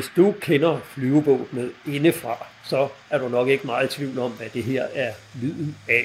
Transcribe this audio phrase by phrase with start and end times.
[0.00, 4.46] Hvis du kender flyvevåbnet indefra, så er du nok ikke meget i tvivl om, hvad
[4.54, 5.12] det her er
[5.42, 6.04] lyden af.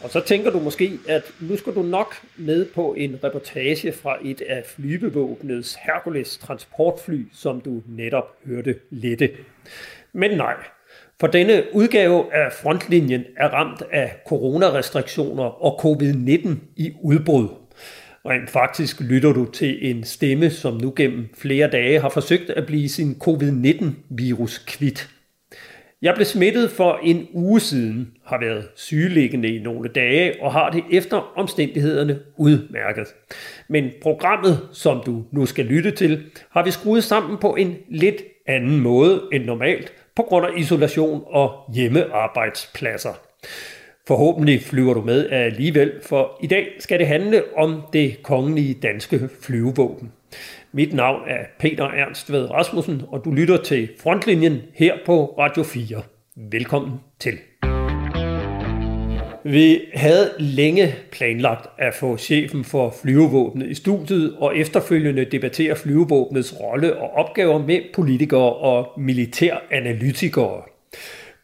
[0.00, 4.16] Og så tænker du måske, at nu skal du nok med på en reportage fra
[4.22, 9.30] et af flyvevåbnets Hercules transportfly, som du netop hørte lette.
[10.12, 10.54] Men nej,
[11.20, 17.63] for denne udgave af frontlinjen er ramt af coronarestriktioner og covid-19 i udbrud.
[18.28, 22.66] Rent faktisk lytter du til en stemme, som nu gennem flere dage har forsøgt at
[22.66, 25.08] blive sin covid-19-virus kvit.
[26.02, 30.70] Jeg blev smittet for en uge siden, har været sygeliggende i nogle dage og har
[30.70, 33.06] det efter omstændighederne udmærket.
[33.68, 38.22] Men programmet, som du nu skal lytte til, har vi skruet sammen på en lidt
[38.46, 43.12] anden måde end normalt på grund af isolation og hjemmearbejdspladser.
[44.06, 49.28] Forhåbentlig flyver du med alligevel, for i dag skal det handle om det kongelige danske
[49.40, 50.12] flyvevåben.
[50.72, 55.62] Mit navn er Peter Ernst Ved Rasmussen, og du lytter til Frontlinjen her på Radio
[55.62, 56.02] 4.
[56.36, 57.38] Velkommen til.
[59.44, 66.54] Vi havde længe planlagt at få chefen for flyvevåbnet i studiet og efterfølgende debattere flyvevåbnets
[66.60, 70.73] rolle og opgaver med politikere og militæranalytikere.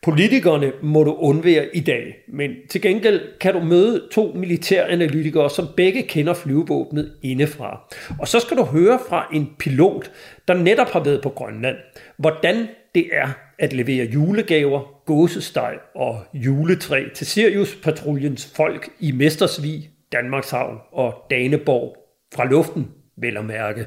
[0.02, 5.68] Politikerne må du undvære i dag, men til gengæld kan du møde to militæranalytikere, som
[5.76, 7.94] begge kender flyvevåbnet indefra.
[8.20, 10.10] Og så skal du høre fra en pilot,
[10.48, 11.76] der netop har været på Grønland,
[12.16, 13.28] hvordan det er
[13.58, 21.96] at levere julegaver, gåsesteg og juletræ til Sirius-patruljens folk i Mestersvig, Danmarkshavn og Daneborg
[22.34, 23.86] fra luften, vel at mærke.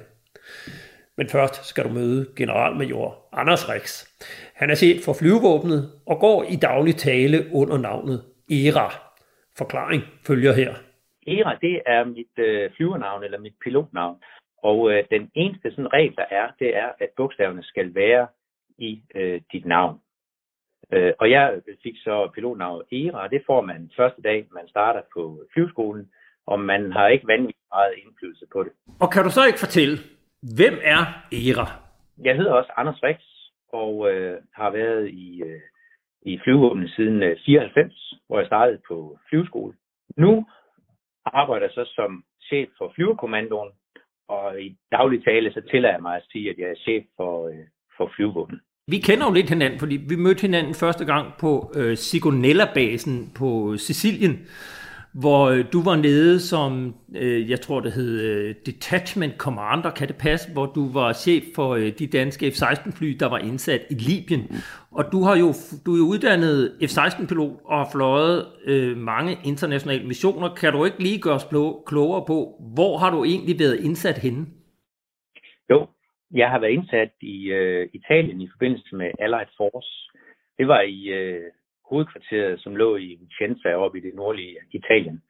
[1.18, 4.06] Men først skal du møde generalmajor Anders Rex.
[4.56, 8.90] Han er chef for flyvevåbnet og går i daglig tale under navnet ERA.
[9.58, 10.74] Forklaring følger her.
[11.28, 14.18] ERA, det er mit øh, flyvernavn eller mit pilotnavn.
[14.64, 18.28] Og øh, den eneste sådan regel, der er, det er, at bogstaverne skal være
[18.78, 20.00] i øh, dit navn.
[20.94, 25.02] Øh, og jeg fik så pilotnavnet ERA, og det får man første dag, man starter
[25.14, 26.10] på flyveskolen,
[26.46, 28.72] og man har ikke vanvittigt meget indflydelse på det.
[29.00, 29.98] Og kan du så ikke fortælle,
[30.58, 31.68] hvem er ERA?
[32.24, 33.20] Jeg hedder også Anders Rix,
[33.74, 35.62] og øh, har været i, øh,
[36.22, 39.74] i flyvevåbnet siden øh, 94, hvor jeg startede på flyveskole.
[40.18, 40.46] Nu
[41.26, 43.70] arbejder jeg så som chef for flyvekommandoen,
[44.28, 47.48] og i daglig tale så tillader jeg mig at sige, at jeg er chef for,
[47.48, 47.66] øh,
[47.98, 48.60] for flyvevåbnet.
[48.88, 53.78] Vi kender jo lidt hinanden, fordi vi mødte hinanden første gang på øh, Sigonella-basen på
[53.78, 54.48] Sicilien,
[55.14, 60.08] hvor øh, du var nede som, øh, jeg tror det hed øh, Detachment Commander, kan
[60.08, 63.94] det passe, hvor du var chef for øh, de danske F-16-fly, der var indsat i
[63.94, 64.44] Libyen.
[64.92, 65.48] Og du har jo
[65.86, 70.56] du er jo uddannet F-16-pilot og har fløjet øh, mange internationale missioner.
[70.56, 71.48] Kan du ikke lige gøre os
[71.86, 72.38] klogere på,
[72.76, 74.46] hvor har du egentlig været indsat henne?
[75.70, 75.88] Jo,
[76.32, 79.92] jeg har været indsat i øh, Italien i forbindelse med Allied Force.
[80.58, 81.52] Det var i øh,
[81.94, 85.22] hovedkvarteret, som lå i Vicenza oppe i det nordlige Italien.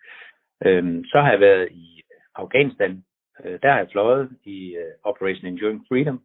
[0.66, 2.04] Øhm, så har jeg været i
[2.36, 3.04] Afghanistan.
[3.44, 6.20] Øh, der har jeg fløjet i øh, Operation Enduring Freedom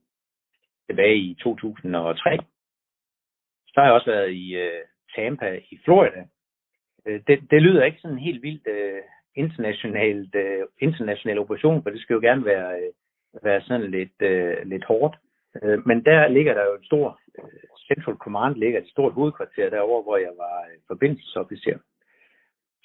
[0.86, 2.38] tilbage i 2003.
[3.68, 4.82] Så har jeg også været i øh,
[5.14, 6.22] Tampa i Florida.
[7.06, 9.02] Øh, det, det lyder ikke sådan helt vildt øh,
[9.34, 12.92] internationalt, øh, international operation, for det skal jo gerne være, øh,
[13.44, 15.16] være sådan lidt, øh, lidt hårdt.
[15.62, 19.70] Øh, men der ligger der jo en stor øh, Central Command ligger et stort hovedkvarter
[19.70, 21.78] derovre, hvor jeg var øh, forbindelsesofficer.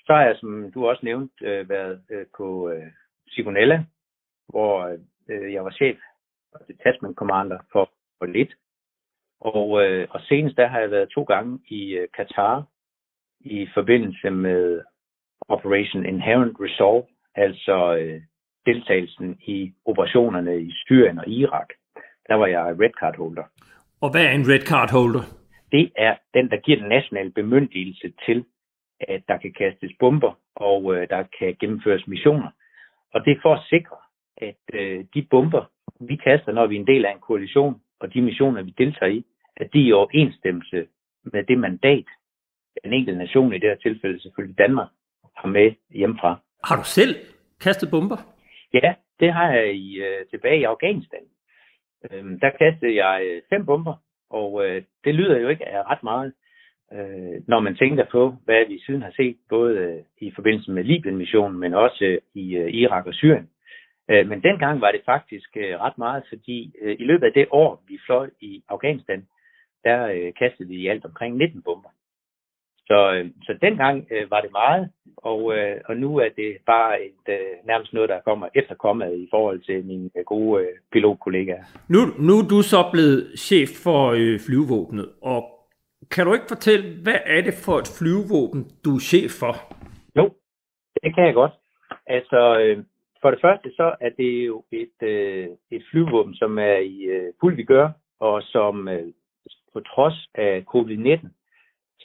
[0.05, 2.87] Så har jeg, som du også nævnte, øh, været øh, på øh,
[3.27, 3.85] Sigonella,
[4.49, 4.97] hvor
[5.27, 5.97] jeg var chef
[6.53, 8.53] og detachment commander for, for lidt.
[9.39, 9.69] Og,
[10.09, 12.65] og senest der har jeg været to gange i Katar
[13.39, 14.81] i forbindelse med
[15.49, 17.75] Operation Inherent Resolve, altså
[18.65, 21.67] deltagelsen i operationerne i Syrien og Irak
[22.27, 23.43] der var jeg red card holder.
[24.03, 25.23] Og hvad er en red card holder?
[25.71, 28.45] Det er den, der giver den nationale bemyndigelse til,
[28.99, 32.49] at der kan kastes bomber, og øh, der kan gennemføres missioner.
[33.13, 33.95] Og det er for at sikre,
[34.37, 35.63] at øh, de bomber,
[35.99, 39.11] vi kaster, når vi er en del af en koalition, og de missioner, vi deltager
[39.11, 39.25] i,
[39.57, 40.87] at de er i overensstemmelse
[41.23, 42.05] med det mandat,
[42.83, 44.89] den enkelte nation, i det her tilfælde selvfølgelig Danmark,
[45.37, 46.39] har med hjemmefra.
[46.63, 47.15] Har du selv
[47.61, 48.17] kastet bomber?
[48.73, 51.23] Ja, det har jeg i, øh, tilbage i Afghanistan.
[52.11, 53.95] Øh, der kastede jeg øh, fem bomber,
[54.29, 56.33] og øh, det lyder jo ikke af ret meget,
[56.93, 60.83] øh, når man tænker på, hvad vi siden har set, både øh, i forbindelse med
[60.83, 63.49] Libyen-missionen, men også øh, i øh, Irak og Syrien.
[64.09, 67.47] Øh, men dengang var det faktisk øh, ret meget, fordi øh, i løbet af det
[67.51, 69.27] år, vi fløj i Afghanistan,
[69.83, 71.89] der øh, kastede vi i alt omkring 19 bomber.
[72.87, 74.91] Så, øh, så dengang øh, var det meget,
[75.23, 79.27] og, øh, og nu er det bare et, øh, nærmest noget, der kommer efterkommet i
[79.31, 81.63] forhold til mine øh, gode øh, pilotkollegaer.
[81.89, 85.41] Nu, nu er du så blevet chef for øh, flyvevåbnet, og
[86.11, 89.53] kan du ikke fortælle, hvad er det for et flyvevåben, du er chef for?
[90.17, 90.33] Jo,
[91.03, 91.51] det kan jeg godt.
[92.07, 92.83] Altså, øh,
[93.21, 97.33] for det første så er det jo et, øh, et flyvåben, som er i øh,
[97.39, 97.89] fuld vi gør,
[98.19, 99.13] og som øh,
[99.73, 101.27] på trods af covid-19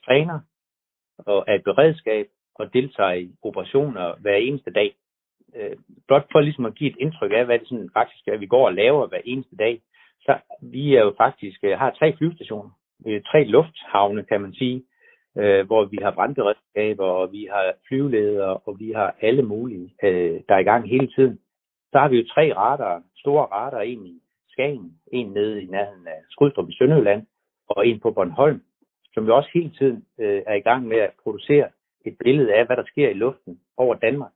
[0.05, 0.41] træner
[1.19, 2.27] og er et beredskab
[2.59, 4.95] og deltager i operationer hver eneste dag.
[5.57, 5.77] Øh,
[6.07, 8.67] blot for ligesom at give et indtryk af, hvad det sådan faktisk er, vi går
[8.67, 9.81] og laver hver eneste dag.
[10.21, 12.71] Så vi er jo faktisk øh, har tre flyvestationer,
[13.31, 14.85] tre lufthavne, kan man sige,
[15.39, 20.41] øh, hvor vi har brandberedskaber, og vi har flyveledere, og vi har alle mulige, øh,
[20.49, 21.39] der er i gang hele tiden.
[21.93, 26.07] Så har vi jo tre radar, store radar, en i Skagen, en nede i nærheden
[26.07, 27.27] af Skrydstrup i Sønderjylland,
[27.69, 28.63] og en på Bornholm,
[29.15, 31.69] som jo også hele tiden øh, er i gang med at producere
[32.05, 34.33] et billede af, hvad der sker i luften over Danmark.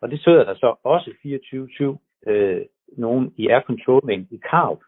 [0.00, 2.66] Og det sidder der så også 24-7 øh,
[2.96, 4.82] nogen i Air Control i Karup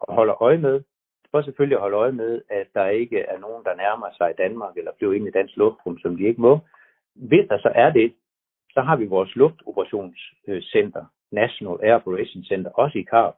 [0.00, 0.82] og holder øje med,
[1.30, 4.76] for selvfølgelig at holde øje med, at der ikke er nogen, der nærmer sig Danmark
[4.76, 6.58] eller flyver ind i dansk luftrum, som de ikke må.
[7.14, 8.14] Hvis der så er det,
[8.74, 13.34] så har vi vores luftoperationscenter, National Air Operations Center, også i Karup,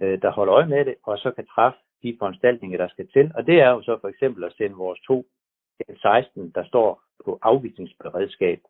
[0.00, 3.32] øh, der holder øje med det, og så kan træffe de foranstaltninger, der skal til.
[3.34, 5.26] Og det er jo så for eksempel at sende vores to
[5.88, 8.60] F-16, der står på afvisningsberedskab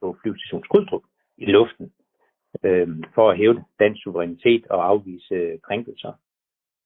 [0.00, 1.02] på flyvestation Skrydstrup
[1.36, 1.92] i luften,
[2.64, 6.12] øh, for at hæve dansk suverænitet og afvise øh, krænkelser.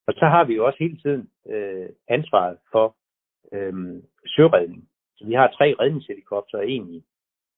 [0.06, 2.96] Og så har vi jo også hele tiden øh, ansvaret for
[3.52, 4.88] øh, søredning.
[5.16, 7.04] Så vi har tre redningshelikopter, en i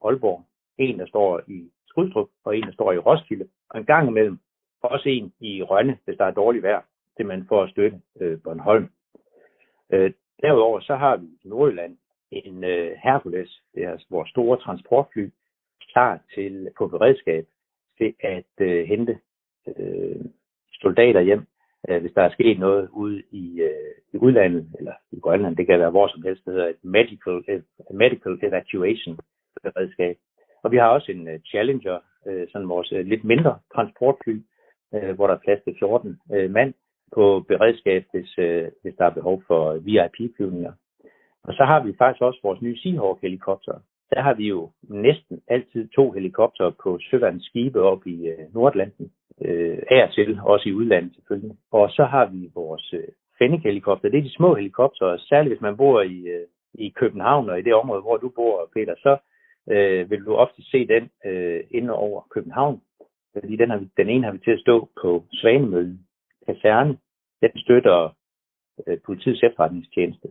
[0.04, 0.44] Aalborg,
[0.78, 4.38] en der står i Skrydstrup, og en der står i Roskilde, og en gang imellem
[4.82, 6.82] også en i Rønne, hvis der er dårligt vejr,
[7.24, 8.88] man får at støtte øh, Bornholm.
[9.92, 10.12] Øh,
[10.42, 11.96] derudover så har vi i Nordjylland
[12.34, 15.28] en øh, Hercules, det er altså vores store transportfly,
[15.92, 17.46] klar til på beredskab
[17.98, 19.18] til at øh, hente
[19.76, 20.24] øh,
[20.82, 21.46] soldater hjem
[21.88, 25.66] øh, hvis der er sket noget ude i, øh, i udlandet, eller i Grønland, det
[25.66, 29.18] kan være hvor som helst, det hedder et medical, et medical evacuation
[29.62, 30.16] beredskab.
[30.62, 34.36] Og vi har også en uh, Challenger, øh, sådan vores uh, lidt mindre transportfly,
[34.94, 36.74] øh, hvor der er plads til 14 øh, mand
[37.14, 40.72] på beredskab, hvis, øh, hvis der er behov for VIP-flyvninger.
[41.44, 43.74] Og så har vi faktisk også vores nye Seahawk-helikopter.
[44.10, 49.12] Der har vi jo næsten altid to helikopter på søvandsskibe op i øh, Nordatlanten
[49.44, 51.56] øh, af til, også i udlandet selvfølgelig.
[51.72, 53.08] Og så har vi vores øh,
[53.38, 54.08] Fennec-helikopter.
[54.08, 57.62] Det er de små helikopter, særligt hvis man bor i, øh, i København og i
[57.62, 59.16] det område, hvor du bor, Peter, så
[59.70, 62.80] øh, vil du ofte se den øh, inde over København.
[63.32, 66.06] Fordi den, har vi, den ene har vi til at stå på Svanemøllen
[66.46, 66.98] kaserne.
[67.42, 68.14] Den støtter
[68.86, 70.28] øh, politiets efterretningstjeneste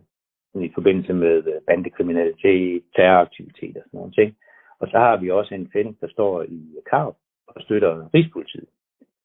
[0.62, 4.36] i forbindelse med øh, bandekriminalitet, terroraktivitet og sådan nogle ting.
[4.80, 6.60] Og så har vi også en Fennick, der står i
[6.90, 7.16] Karup
[7.46, 8.68] og støtter Rigspolitiet.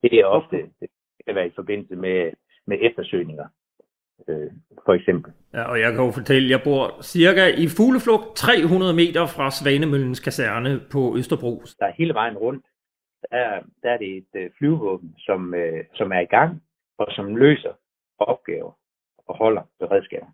[0.04, 0.90] Det er ofte, det
[1.26, 2.31] kan være i forbindelse med,
[2.68, 3.48] med eftersøgninger,
[4.28, 4.52] øh,
[4.86, 5.34] for eksempel.
[5.54, 10.20] Ja, og jeg kan jo fortælle, jeg bor cirka i fugleflugt 300 meter fra Svanemøllens
[10.20, 11.52] kaserne på Østerbro.
[11.80, 12.66] Der er hele vejen rundt,
[13.31, 16.64] der, der er det et øh, flyvevåben, som, øh, som er i gang,
[16.98, 17.74] og som løser
[18.19, 18.71] opgaver
[19.28, 20.28] og holder beredskaber.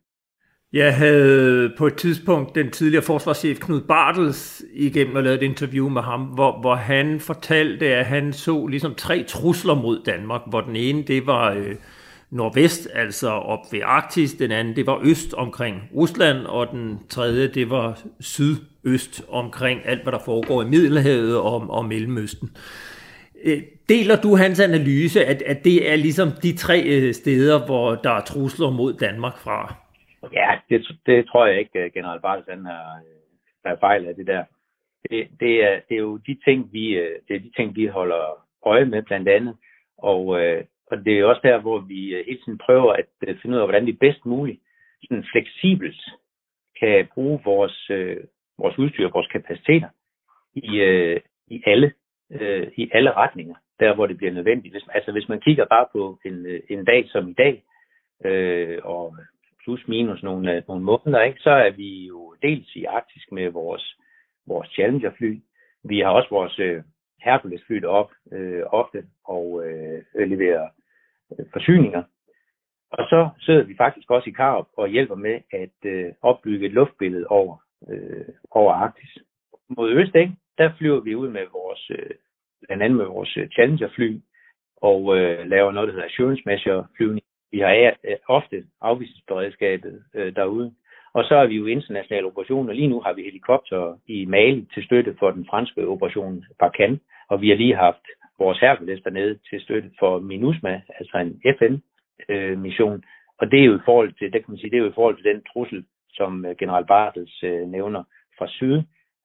[0.76, 5.90] Jeg havde på et tidspunkt den tidligere forsvarschef Knud Bartels igennem og lavet et interview
[5.90, 10.62] med ham, hvor, hvor han fortalte, at han så ligesom tre trusler mod Danmark, hvor
[10.62, 11.76] den ene det var øh,
[12.32, 17.48] nordvest, altså op ved Arktis, den anden det var øst omkring Rusland, og den tredje
[17.48, 22.50] det var sydøst omkring alt, hvad der foregår i Middelhavet og, og Mellemøsten.
[23.44, 27.96] Øh, deler du hans analyse, at, at det er ligesom de tre øh, steder, hvor
[27.96, 29.85] der er trusler mod Danmark fra?
[30.34, 34.16] Ja, det, det tror jeg ikke, øh, general Bartels han har, øh, er fejl af
[34.16, 34.44] det der.
[35.10, 37.86] Det, det, er, det er jo de ting, vi, øh, det er de ting, vi
[37.86, 39.58] holder øje med blandt andet.
[39.98, 40.26] Og,
[40.92, 43.06] og det er også der, hvor vi hele tiden prøver at
[43.42, 44.62] finde ud af, hvordan vi bedst muligt
[45.04, 46.02] sådan fleksibelt
[46.80, 47.90] kan bruge vores,
[48.58, 49.90] vores udstyr, vores kapaciteter
[50.56, 50.68] i,
[51.48, 51.94] i alle
[52.78, 54.74] i alle retninger, der hvor det bliver nødvendigt.
[54.74, 57.64] Hvis, altså hvis man kigger bare på en, en dag som i dag,
[58.26, 59.18] øh, og
[59.66, 63.50] plus minus nogle, øh, nogle måneder, ikke, så er vi jo dels i Arktisk med
[63.50, 63.96] vores,
[64.48, 65.40] vores Challenger-fly.
[65.84, 66.84] Vi har også vores øh,
[67.22, 70.70] Hercules-fly op øh, ofte og øh, øh, leverer
[71.32, 72.04] øh, forsyninger.
[72.92, 76.74] Og så sidder vi faktisk også i Karup og hjælper med at øh, opbygge et
[76.74, 77.58] luftbillede over,
[77.90, 79.18] øh, over Arktis.
[79.70, 82.10] Mod øst, ikke, der flyver vi ud med vores, øh,
[82.62, 84.20] blandt andet med vores øh, Challenger-fly
[84.78, 87.26] og øh, laver noget, der hedder assurance measure flyvning
[87.56, 90.74] vi har øh, ofte afvisningsberedskabet øh, derude.
[91.14, 92.74] Og så er vi jo internationale operationer.
[92.74, 97.42] Lige nu har vi helikopter i Mali til støtte for den franske operation Barkan, og
[97.42, 98.06] vi har lige haft
[98.40, 102.94] vores Hercules dernede til støtte for MINUSMA, altså en FN-mission.
[102.94, 103.04] Øh,
[103.40, 105.00] og det er jo i forhold til, det kan man sige, det er jo i
[105.00, 108.04] forhold til den trussel, som øh, general Bartels øh, nævner
[108.38, 108.78] fra syd,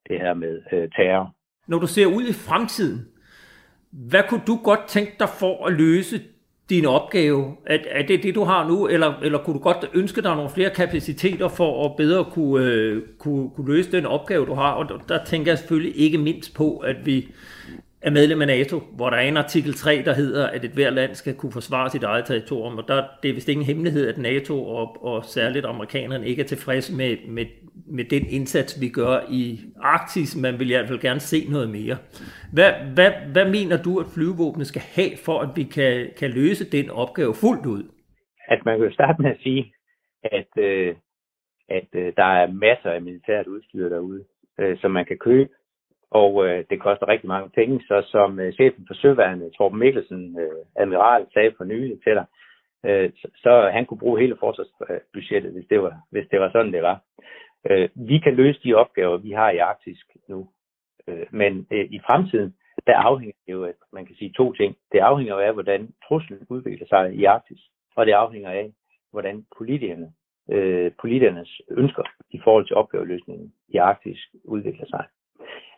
[0.09, 1.35] det her med øh, terror.
[1.69, 2.99] Når du ser ud i fremtiden,
[4.11, 6.17] hvad kunne du godt tænke dig for at løse
[6.71, 7.57] din opgave?
[7.67, 10.51] Er, er det det, du har nu, eller, eller kunne du godt ønske dig nogle
[10.51, 14.71] flere kapaciteter for at bedre kunne, øh, kunne, kunne løse den opgave, du har?
[14.73, 17.29] Og der, der tænker jeg selvfølgelig ikke mindst på, at vi
[18.03, 20.91] er medlem af NATO, hvor der er en artikel 3, der hedder, at et hver
[20.91, 24.19] land skal kunne forsvare sit eget territorium, og der, det er vist ingen hemmelighed, at
[24.19, 27.47] NATO og, og særligt amerikanerne ikke er tilfredse med, med,
[27.87, 30.37] med den indsats, vi gør i Arktis.
[30.43, 31.97] Man vil i hvert fald gerne se noget mere.
[32.53, 36.71] Hvad, hvad, hvad mener du, at flyvevåbnet skal have, for at vi kan, kan løse
[36.71, 37.83] den opgave fuldt ud?
[38.49, 39.73] At man kan starte med at sige,
[40.23, 40.95] at, øh,
[41.69, 44.25] at øh, der er masser af militært udstyr derude,
[44.61, 45.49] øh, som man kan købe,
[46.11, 47.81] og øh, det koster rigtig mange penge.
[47.89, 52.27] Så som øh, chefen for Søværnet, Torben Mikkelsen, øh, admiral, sagde for nylig til dig,
[52.87, 56.73] øh, så, så han kunne bruge hele forsvarsbudgettet, hvis det var, hvis det var sådan,
[56.73, 57.01] det var.
[57.71, 60.49] Øh, vi kan løse de opgaver, vi har i Arktisk nu.
[61.09, 62.55] Øh, men øh, i fremtiden,
[62.87, 64.77] der afhænger det jo af, man kan sige to ting.
[64.93, 67.61] Det afhænger jo af, hvordan truslen udvikler sig i Arktis,
[67.97, 68.73] og det afhænger af,
[69.11, 70.13] hvordan politikerne,
[70.51, 75.05] øh, politikernes ønsker i forhold til opgaveløsningen i Arktis udvikler sig.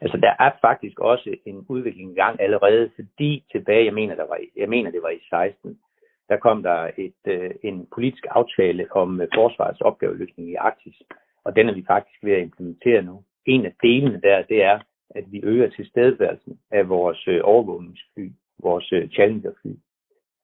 [0.00, 4.26] Altså, der er faktisk også en udvikling i gang allerede, fordi tilbage, jeg mener, der
[4.26, 5.78] var, jeg mener det var i 16,
[6.28, 11.02] der kom der et, øh, en politisk aftale om øh, forsvarets opgaveløsning i Arktis,
[11.45, 13.23] og den er vi faktisk ved at implementere nu.
[13.47, 14.78] En af delene der, det er,
[15.11, 18.28] at vi øger tilstedeværelsen af vores øh, overvågningsfly,
[18.62, 19.73] vores øh, Challenger-fly.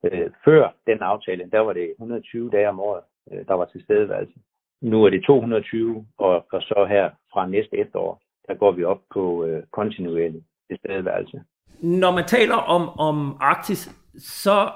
[0.05, 4.35] Øh, før den aftale, der var det 120 dage om året, øh, der var tilstedeværelse.
[4.83, 9.01] Nu er det 220, og, og så her fra næste efterår, der går vi op
[9.15, 11.41] på øh, kontinuerlig tilstedeværelse.
[11.81, 14.69] Når man taler om, om Arktis, så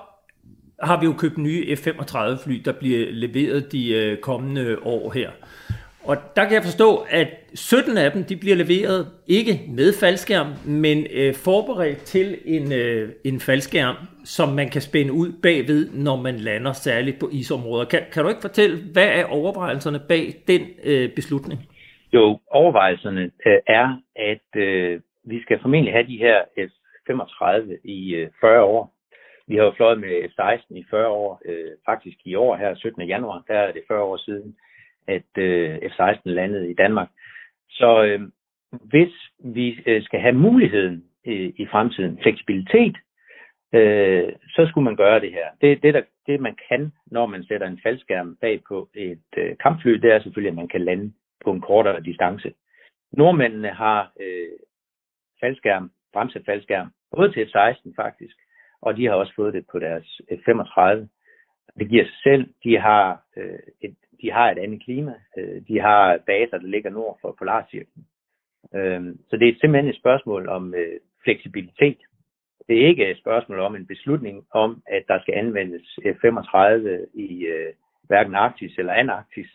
[0.82, 5.30] har vi jo købt nye F-35 fly, der bliver leveret de øh, kommende år her.
[6.04, 10.46] Og der kan jeg forstå, at 17 af dem de bliver leveret ikke med faldskærm,
[10.64, 16.16] men øh, forberedt til en, øh, en faldskærm, som man kan spænde ud bagved, når
[16.16, 17.84] man lander særligt på isområder.
[17.84, 21.60] Kan, kan du ikke fortælle, hvad er overvejelserne bag den øh, beslutning?
[22.12, 28.30] Jo, overvejelserne øh, er, at øh, vi skal formentlig have de her F-35 i øh,
[28.40, 28.94] 40 år.
[29.48, 31.42] Vi har jo fløjet med F-16 i 40 år.
[31.44, 33.02] Øh, faktisk i år her, 17.
[33.02, 34.56] januar, der er det 40 år siden,
[35.08, 37.08] at øh, F-16 landede i Danmark.
[37.70, 38.20] Så øh,
[38.72, 42.96] hvis vi øh, skal have muligheden øh, i fremtiden, fleksibilitet,
[43.74, 45.46] øh, så skulle man gøre det her.
[45.60, 49.56] Det, det, der, det man kan, når man sætter en faldskærm bag på et øh,
[49.60, 51.12] kampfly, det er selvfølgelig, at man kan lande
[51.44, 52.52] på en kortere distance.
[53.12, 54.58] Nordmændene har øh,
[55.40, 58.36] faldskærm, bremset faldskærm, både til F-16 faktisk,
[58.80, 61.08] og de har også fået det på deres F-35.
[61.78, 62.54] Det giver sig selv.
[62.64, 65.14] De har, øh, et, de har et andet klima.
[65.38, 68.04] Øh, de har baser, der ligger nord for Polarcirklen.
[68.74, 71.98] Øh, så det er simpelthen et spørgsmål om øh, fleksibilitet.
[72.68, 76.66] Det er ikke et spørgsmål om en beslutning om, at der skal anvendes F-35
[77.14, 77.72] i øh,
[78.02, 79.50] hverken Arktis eller Antarktis.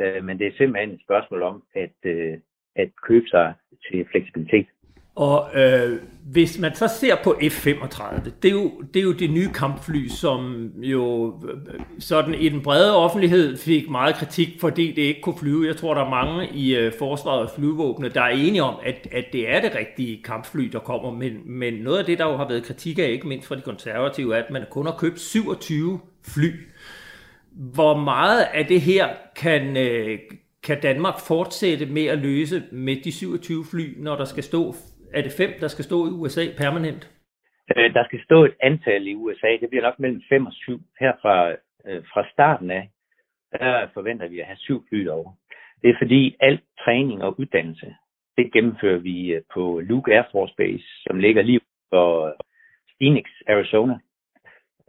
[0.00, 2.38] Øh, men det er simpelthen et spørgsmål om at, øh,
[2.76, 3.54] at købe sig
[3.90, 4.66] til fleksibilitet.
[5.14, 9.30] Og øh, hvis man så ser på F-35, det er, jo, det er jo det
[9.30, 15.02] nye kampfly, som jo øh, sådan i den brede offentlighed fik meget kritik, fordi det
[15.02, 15.66] ikke kunne flyve.
[15.66, 19.08] Jeg tror, der er mange i øh, forsvaret og flyvåbnet, der er enige om, at,
[19.12, 21.10] at det er det rigtige kampfly, der kommer.
[21.10, 23.60] Men, men noget af det, der jo har været kritik af, ikke mindst fra de
[23.60, 26.50] konservative, er, at man kun har købt 27 fly
[27.74, 29.06] hvor meget af det her
[29.36, 30.18] kan, øh,
[30.66, 34.74] kan Danmark fortsætte med at løse med de 27 fly, når der skal stå,
[35.14, 37.10] er det fem, der skal stå i USA permanent?
[37.76, 39.50] Øh, der skal stå et antal i USA.
[39.60, 40.80] Det bliver nok mellem 5 og 7.
[41.00, 41.50] Her fra,
[41.86, 42.90] øh, fra starten af,
[43.52, 45.32] der forventer vi at have syv fly over.
[45.82, 47.94] Det er fordi al træning og uddannelse,
[48.36, 52.36] det gennemfører vi øh, på Luke Air Force Base, som ligger lige for
[53.00, 53.98] Phoenix, Arizona.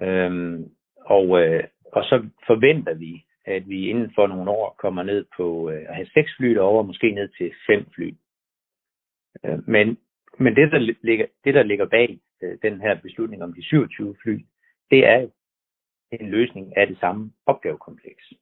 [0.01, 0.65] Øhm,
[1.05, 1.63] og, øh,
[1.95, 5.95] og så forventer vi, at vi inden for nogle år kommer ned på øh, at
[5.95, 8.13] have seks fly derovre, måske ned til fem fly.
[9.45, 9.97] Øh, men
[10.39, 14.15] men det, der ligger, det, der ligger bag øh, den her beslutning om de 27
[14.23, 14.45] fly,
[14.91, 15.27] det er
[16.11, 18.33] en løsning af det samme opgavekompleks,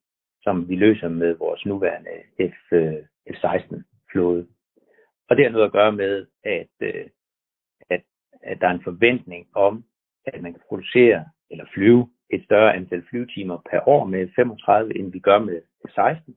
[0.43, 2.93] som vi løser med vores nuværende F, øh,
[3.29, 4.47] F-16-flåde.
[5.29, 7.05] Og det har noget at gøre med, at, øh,
[7.89, 8.01] at,
[8.43, 9.83] at der er en forventning om,
[10.25, 15.11] at man kan producere eller flyve et større antal flyvetimer per år med 35, end
[15.11, 15.59] vi gør med
[15.95, 16.35] 16.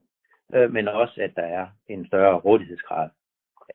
[0.55, 3.09] øh, men også, at der er en større rådighedsgrad.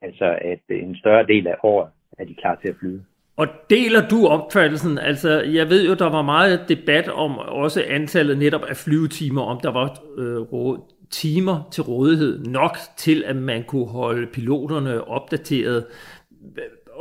[0.03, 3.05] Altså, at øh, en større del af året er de klar til at flyve.
[3.37, 4.99] Og deler du opfattelsen?
[4.99, 9.61] Altså, jeg ved jo, der var meget debat om også antallet netop af flyvetimer, om
[9.62, 10.79] der var øh,
[11.11, 15.87] timer til rådighed nok til, at man kunne holde piloterne opdateret.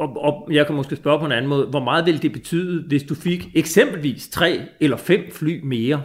[0.03, 2.87] Og, og jeg kan måske spørge på en anden måde, hvor meget ville det betyde,
[2.87, 4.49] hvis du fik eksempelvis tre
[4.83, 5.99] eller fem fly mere?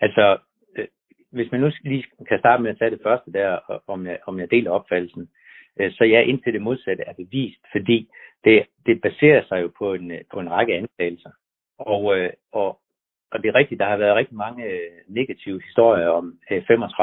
[0.00, 0.38] Altså,
[0.76, 0.86] øh,
[1.32, 4.38] hvis man nu lige kan starte med at tage det første der, om jeg, om
[4.40, 5.28] jeg deler opfattelsen,
[5.80, 8.08] øh, så ja, indtil det modsatte er bevist, fordi
[8.44, 11.30] det, det baserer sig jo på en, øh, på en række antagelser.
[11.78, 12.80] Og, øh, og,
[13.32, 17.02] og det er rigtigt, der har været rigtig mange øh, negative historier om øh, F-35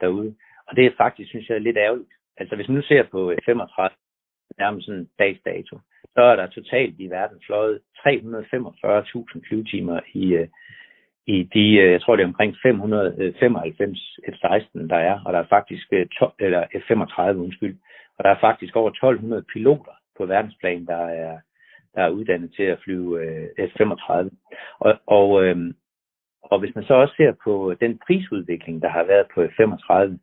[0.00, 0.34] derude.
[0.68, 2.12] Og det er faktisk, synes jeg, lidt ærgerligt.
[2.36, 4.03] Altså hvis man nu ser på F-35,
[4.58, 5.78] nærmest sådan dags dato,
[6.14, 10.48] så er der totalt i verden fløjet 345.000 flyvetimer i, øh,
[11.26, 15.38] i de, øh, jeg tror det er omkring 595 øh, F-16, der er, og der
[15.38, 17.76] er faktisk 12, eller F-35, undskyld,
[18.18, 21.38] og der er faktisk over 1200 piloter på verdensplan, der er,
[21.94, 23.20] der er uddannet til at flyve
[23.58, 24.12] F-35.
[24.78, 25.28] Og, og,
[26.42, 30.18] og hvis man så også ser på den prisudvikling, der har været på F-35,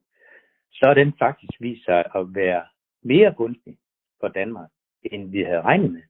[0.74, 2.64] så er den faktisk vist sig at være
[3.04, 3.78] mere gunstig
[4.22, 4.70] for Danmark,
[5.04, 6.02] end vi havde regnet med.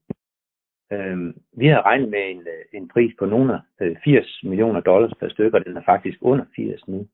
[0.91, 5.13] Øh, vi har regnet med en, øh, en pris på nogle øh, 80 millioner dollars
[5.19, 7.07] per stykke, og den er faktisk under 80 nu.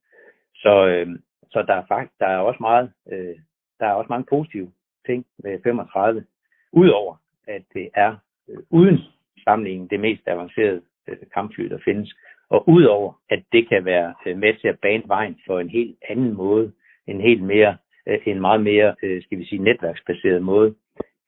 [0.56, 1.08] Så, øh,
[1.52, 3.36] så der, er faktisk, der er også meget, øh,
[3.80, 4.72] der er også mange positive
[5.06, 6.26] ting med 35.
[6.72, 8.16] Udover at det er
[8.50, 9.00] øh, uden
[9.44, 12.16] sammenligning det mest avancerede øh, kampfly, der findes.
[12.50, 15.98] Og udover at det kan være øh, med til at bane vejen for en helt
[16.10, 16.72] anden måde,
[17.08, 17.78] en helt mere,
[18.08, 20.76] øh, en meget mere, øh, skal vi sige, netværksbaseret måde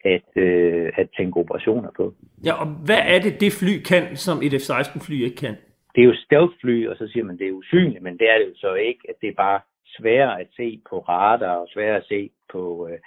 [0.05, 2.13] at, øh, at tænke operationer på.
[2.45, 5.55] Ja, og hvad er det, det fly kan, som et F-16-fly ikke kan?
[5.95, 8.45] Det er jo stealth-fly, og så siger man, det er usynligt, men det er det
[8.45, 12.05] jo så ikke, at det er bare sværere at se på radar og sværere at
[12.07, 12.99] se på øh,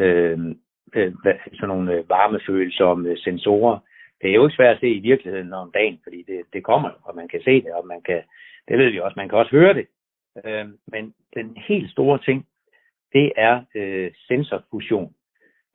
[0.00, 0.38] øh,
[0.94, 1.12] øh,
[1.54, 3.78] sådan nogle øh, varmefølsomme sensorer.
[4.22, 6.90] Det er jo ikke svært at se i virkeligheden om dagen, fordi det, det kommer,
[7.02, 8.22] og man kan se det, og man kan,
[8.68, 9.86] det ved vi også, man kan også høre det.
[10.44, 12.46] Øh, men den helt store ting,
[13.12, 15.12] det er øh, sensorfusion.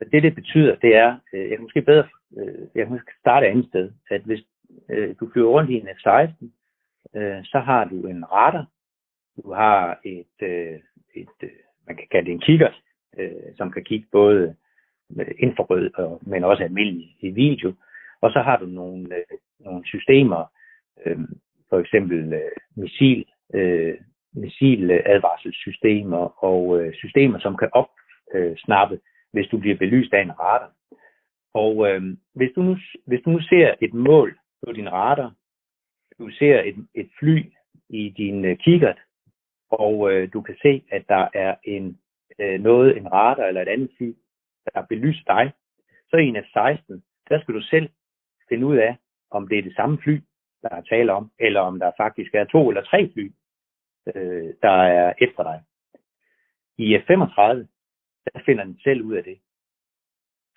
[0.02, 3.12] Og det, det betyder, det er, øh, jeg kan måske bedre, øh, jeg kan måske
[3.20, 4.44] starte et andet sted, at hvis
[4.90, 6.46] øh, du flyver rundt i en F-16,
[7.20, 8.66] øh, så har du en radar,
[9.38, 10.80] du har et, øh,
[11.16, 11.50] et øh,
[11.88, 12.82] man kan kalde det en kikkert,
[13.18, 14.56] øh, som kan kigge både
[15.40, 17.74] infrarød, og, men også almindelig i video.
[18.22, 20.46] Og så har du nogle, øh, nogle systemer,
[21.06, 21.20] øh,
[21.70, 23.98] for eksempel øh, missil, øh,
[24.34, 29.02] missiladvarselssystemer og øh, systemer, som kan opsnappe, øh,
[29.34, 30.74] hvis du bliver belyst af en radar.
[31.54, 32.02] Og øh,
[32.36, 35.34] hvis, du nu, hvis du nu ser et mål på din radar,
[36.20, 37.54] du ser et, et fly
[37.90, 39.00] i din øh, kikkert,
[39.72, 42.00] og øh, du kan se, at der er en
[42.40, 44.14] øh, noget, en radar eller et andet fly,
[44.74, 45.52] der belyser dig,
[46.10, 47.90] så i en af 16, der skal du selv
[48.50, 48.98] finde ud af,
[49.32, 50.22] om det er det samme fly,
[50.62, 53.32] der er tale om, eller om der faktisk er to eller tre fly,
[54.16, 55.62] øh, der er efter dig.
[56.78, 57.68] I F-35,
[58.26, 59.40] der finder den selv ud af det.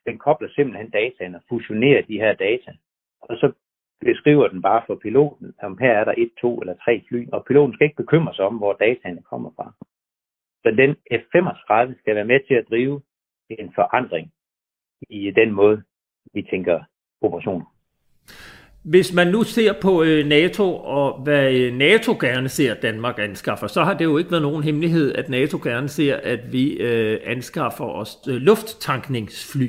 [0.07, 2.73] Den kobler simpelthen dataen og fusionerer de her data,
[3.21, 3.53] og så
[4.01, 7.45] beskriver den bare for piloten, om her er der et, to eller tre fly, og
[7.45, 9.73] piloten skal ikke bekymre sig om, hvor dataene kommer fra.
[10.63, 13.03] Så den F-35 skal være med til at drive
[13.51, 14.33] en forandring
[15.11, 15.83] i den måde,
[16.35, 16.85] vi tænker
[17.21, 17.67] operationer.
[18.85, 23.19] Hvis man nu ser på øh, NATO og hvad øh, NATO gerne ser, at Danmark
[23.19, 26.71] anskaffer, så har det jo ikke været nogen hemmelighed, at NATO gerne ser, at vi
[26.73, 29.69] øh, anskaffer os øh, lufttankningsfly.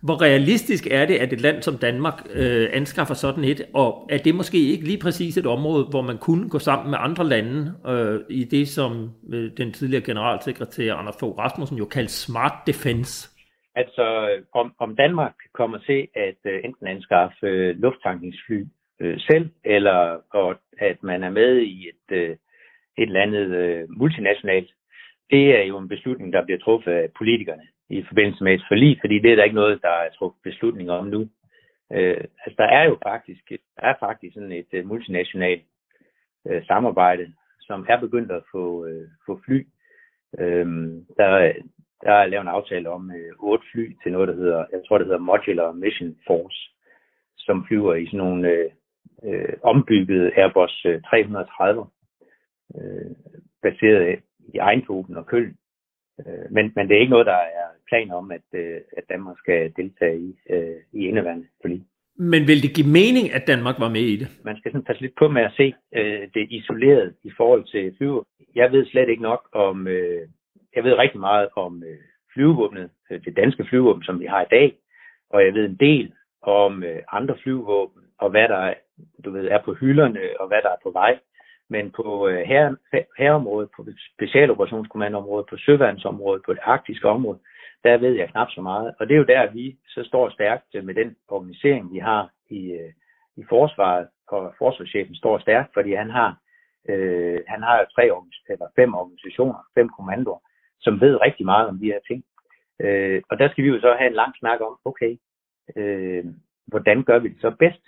[0.00, 4.18] Hvor realistisk er det, at et land som Danmark øh, anskaffer sådan et, og er
[4.18, 7.72] det måske ikke lige præcis et område, hvor man kunne gå sammen med andre lande
[7.88, 13.28] øh, i det, som øh, den tidligere generalsekretær Anders Fogh Rasmussen jo kaldte smart defense?
[13.74, 18.64] Altså, om, om Danmark kommer til at øh, enten anskaffe øh, lufttankningsfly
[19.00, 22.30] øh, selv, eller og, at man er med i et, øh,
[22.98, 24.70] et eller andet øh, multinationalt,
[25.30, 28.98] det er jo en beslutning, der bliver truffet af politikerne i forbindelse med et forlig,
[29.00, 31.28] fordi det er der ikke noget, der er truffet beslutning om nu.
[31.92, 35.64] Øh, altså, der er jo faktisk, der er faktisk sådan et uh, multinationalt
[36.44, 39.66] uh, samarbejde, som er begyndt at få, uh, få fly.
[40.38, 41.52] Øhm, der,
[42.02, 44.98] der er lavet en aftale om uh, otte fly til noget, der hedder, jeg tror,
[44.98, 46.60] det hedder Modular Mission Force,
[47.38, 48.70] som flyver i sådan nogle
[49.22, 51.86] uh, uh, ombyggede Airbus 330,
[52.74, 53.10] uh,
[53.62, 54.18] baseret
[54.54, 55.56] i Eindhoven og Køln.
[56.20, 59.38] Øh, men, men det er ikke noget, der er planer om, at, øh, at Danmark
[59.38, 61.82] skal deltage i, øh, i indeværende forlig.
[62.16, 64.28] Men vil det give mening, at Danmark var med i det?
[64.44, 67.94] Man skal sådan passe lidt på med at se øh, det isoleret i forhold til
[67.96, 68.22] flyver.
[68.54, 70.28] Jeg ved slet ikke nok om, øh,
[70.76, 71.98] jeg ved rigtig meget om øh,
[72.32, 74.76] flyvevåbnet, øh, det danske flyvevåben, som vi har i dag,
[75.30, 78.74] og jeg ved en del om øh, andre flyvevåben, og hvad der
[79.24, 81.18] du ved, er på hylderne, og hvad der er på vej.
[81.68, 82.74] Men på øh, her,
[83.18, 87.38] herområdet, på specialoperationskommandoområdet, på søværnsområdet, på det arktiske område,
[87.84, 88.94] der ved jeg knap så meget.
[88.98, 92.30] Og det er jo der, vi så står stærkt øh, med den organisering, vi har
[92.50, 92.92] i, øh,
[93.36, 96.36] i forsvaret, og forsvarschefen står stærkt, fordi han har,
[96.88, 98.04] øh, han har tre
[98.48, 100.38] eller fem organisationer, fem kommandoer,
[100.82, 102.24] som ved rigtig meget om de her ting.
[102.80, 105.16] Øh, og der skal vi jo så have en lang snak om, okay,
[105.76, 106.24] øh,
[106.66, 107.84] hvordan gør vi det så bedst,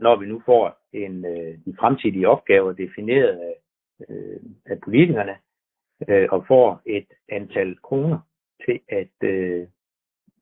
[0.00, 3.54] når vi nu får en, øh, de fremtidige opgaver defineret af,
[4.08, 5.36] øh, af politikerne,
[6.08, 8.18] øh, og får et antal kroner
[8.64, 9.66] til at øh,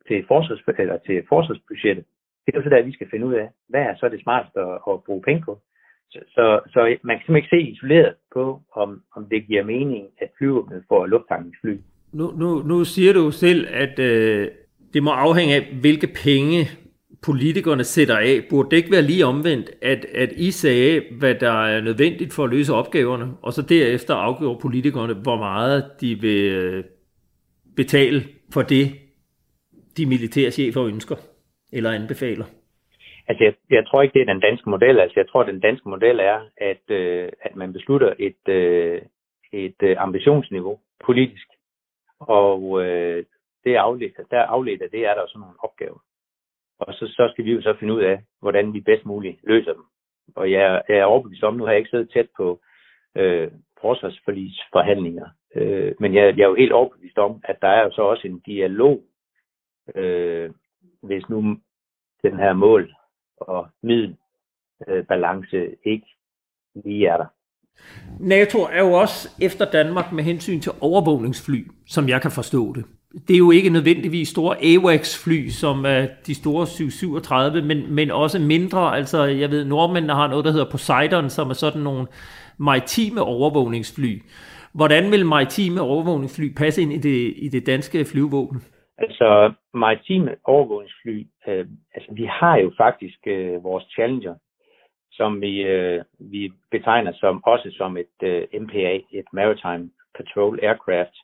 [0.08, 2.04] til, forsvars, eller til forsvarsbudgettet.
[2.46, 4.60] Det er jo så der, vi skal finde ud af, hvad er så det smarteste
[4.60, 5.60] at, at bruge penge på.
[6.10, 10.06] Så, så, så man kan simpelthen ikke se isoleret på, om, om det giver mening,
[10.18, 11.76] at flyvåbnet får luftfangingsfly.
[12.12, 14.48] Nu, nu, nu siger du selv, at øh,
[14.94, 16.68] det må afhænge af, hvilke penge
[17.22, 18.46] politikerne sætter af.
[18.50, 22.44] Burde det ikke være lige omvendt, at, at I sagde, hvad der er nødvendigt for
[22.44, 26.84] at løse opgaverne, og så derefter afgjorde politikerne, hvor meget de vil øh,
[27.76, 28.92] betale for det,
[29.96, 31.16] de militære chefer ønsker
[31.72, 32.44] eller anbefaler?
[33.28, 35.00] Altså, jeg, jeg tror ikke, det er den danske model.
[35.00, 39.02] Altså, jeg tror, den danske model er, at, øh, at man beslutter et, øh,
[39.52, 41.48] et øh, ambitionsniveau politisk.
[42.20, 43.24] Og øh,
[43.64, 45.98] det er afledt, der afledt af det, er der sådan nogle opgaver.
[46.78, 49.72] Og så, så skal vi jo så finde ud af, hvordan vi bedst muligt løser
[49.72, 49.84] dem.
[50.36, 52.60] Og jeg, jeg er overbevist om, nu har jeg ikke siddet tæt på
[53.16, 57.90] øh, forsvarsforlisforhandlinger, øh, men jeg, jeg er jo helt overbevist om, at der er jo
[57.92, 59.02] så også en dialog,
[59.94, 60.50] øh,
[61.02, 61.56] hvis nu
[62.22, 62.94] den her mål
[63.40, 64.16] og middel
[64.88, 65.04] øh,
[65.84, 66.06] ikke
[66.84, 67.26] lige er der.
[68.20, 72.84] NATO er jo også efter Danmark med hensyn til overvågningsfly, som jeg kan forstå det
[73.28, 78.38] det er jo ikke nødvendigvis store AWACS-fly, som er de store 737, men, men også
[78.38, 78.96] mindre.
[78.96, 82.06] Altså, jeg ved, nordmændene har noget, der hedder Poseidon, som er sådan nogle
[82.58, 84.22] maritime overvågningsfly.
[84.72, 88.62] Hvordan vil maritime overvågningsfly passe ind i det, i det danske flyvåben?
[88.98, 94.34] Altså, maritime overvågningsfly, øh, altså vi har jo faktisk øh, vores Challenger,
[95.12, 101.16] som vi, øh, vi betegner som også som et øh, MPA, et Maritime Patrol Aircraft,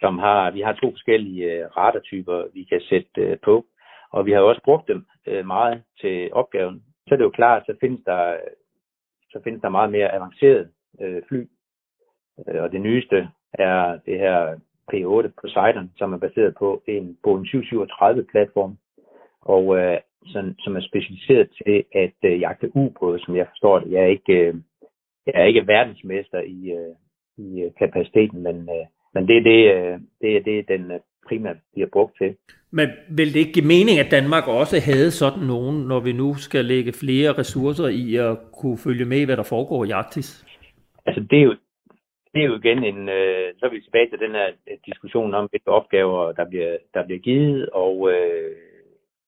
[0.00, 3.66] som har, vi har to forskellige øh, radartyper, vi kan sætte øh, på,
[4.10, 6.84] og vi har også brugt dem øh, meget til opgaven.
[7.08, 8.36] Så er det jo klart, så findes der,
[9.32, 11.48] så findes der meget mere avanceret øh, fly,
[12.48, 14.58] øh, og det nyeste er det her
[14.90, 18.76] P8 Poseidon, som er baseret på en Boeing 737-platform,
[19.40, 23.92] og øh, sådan, som er specialiseret til at øh, jagte ubåde, som jeg forstår det.
[23.92, 24.54] Jeg er ikke, øh,
[25.26, 26.94] jeg er ikke verdensmester i, øh,
[27.36, 31.00] i øh, kapaciteten, men øh, men det er det, øh, det, er det den øh,
[31.28, 32.36] primært bliver brugt til.
[32.70, 36.34] Men vil det ikke give mening, at Danmark også havde sådan nogen, når vi nu
[36.34, 40.46] skal lægge flere ressourcer i at kunne følge med, hvad der foregår i Arktis?
[41.06, 41.54] Altså det er jo,
[42.34, 45.34] det er jo igen en, øh, så er vi tilbage til den her øh, diskussion
[45.34, 48.56] om, hvilke opgaver, der bliver, der bliver givet, og, øh,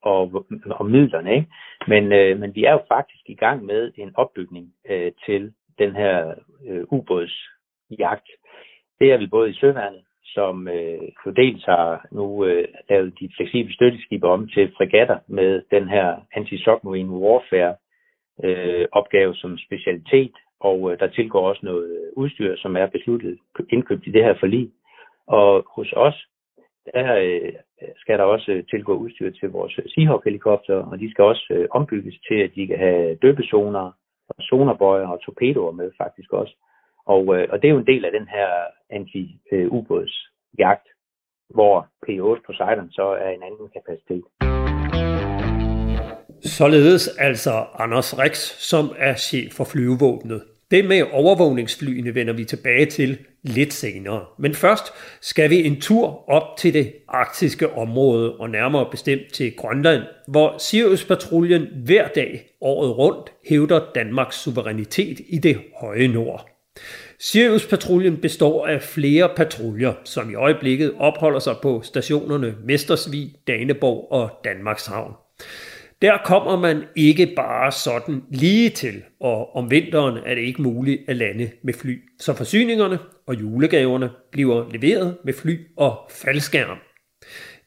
[0.03, 1.35] og, og midlerne.
[1.35, 1.49] Ikke?
[1.89, 5.97] Men, øh, men vi er jo faktisk i gang med en opbygning øh, til den
[5.97, 6.35] her
[6.69, 8.29] øh, ubådsjagt.
[9.01, 13.75] Det er vi både i Søværnet, som øh, dels har nu øh, lavet de fleksible
[13.75, 17.75] støtteskibe om til fregatter med den her anti-submarine warfare
[18.45, 20.33] øh, opgave som specialitet,
[20.69, 24.35] og øh, der tilgår også noget øh, udstyr, som er besluttet indkøbt i det her
[24.41, 24.71] forlig.
[25.27, 26.27] Og hos os,
[26.95, 27.53] der øh,
[27.97, 31.67] skal der også øh, tilgå udstyr til vores øh, Seahawk-helikopter, og de skal også øh,
[31.71, 33.93] ombygges til, at de kan have døbezoner,
[34.29, 36.55] og sonerbøjer og torpedoer med faktisk også.
[37.07, 38.49] Og, øh, og det er jo en del af den her
[38.91, 40.89] anti-ubådsjagt,
[41.51, 44.25] hvor P8 Poseidon så er en anden kapacitet.
[46.45, 48.37] Således altså Anders Rex,
[48.71, 50.43] som er chef for flyvevåbnet.
[50.73, 54.25] Det med overvågningsflyene vender vi tilbage til lidt senere.
[54.39, 54.85] Men først
[55.21, 60.59] skal vi en tur op til det arktiske område, og nærmere bestemt til Grønland, hvor
[60.59, 66.49] Sirius-patruljen hver dag året rundt hævder Danmarks suverænitet i det høje nord.
[67.19, 74.31] Sirius-patruljen består af flere patruljer, som i øjeblikket opholder sig på stationerne Mestersvig, Daneborg og
[74.45, 75.13] Danmarkshavn.
[76.03, 81.01] Der kommer man ikke bare sådan lige til, og om vinteren er det ikke muligt
[81.09, 82.03] at lande med fly.
[82.21, 86.79] Så forsyningerne og julegaverne bliver leveret med fly og faldskærm.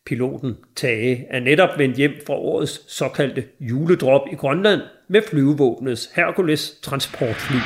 [0.05, 6.79] Piloten Tage er netop vendt hjem fra årets såkaldte juledrop i Grønland med flyvevåbnets Hercules
[6.81, 7.57] transportfly.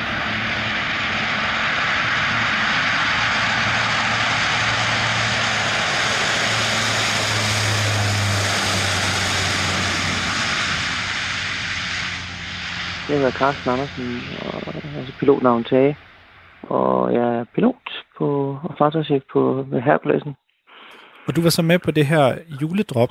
[13.10, 14.06] Jeg hedder Carsten Andersen,
[14.44, 15.96] og jeg er altså pilotnavn Tage.
[16.62, 17.86] Og jeg er pilot
[18.18, 20.34] på, og fartøjschef på Herkulesen.
[21.26, 23.08] Og du var så med på det her juledrop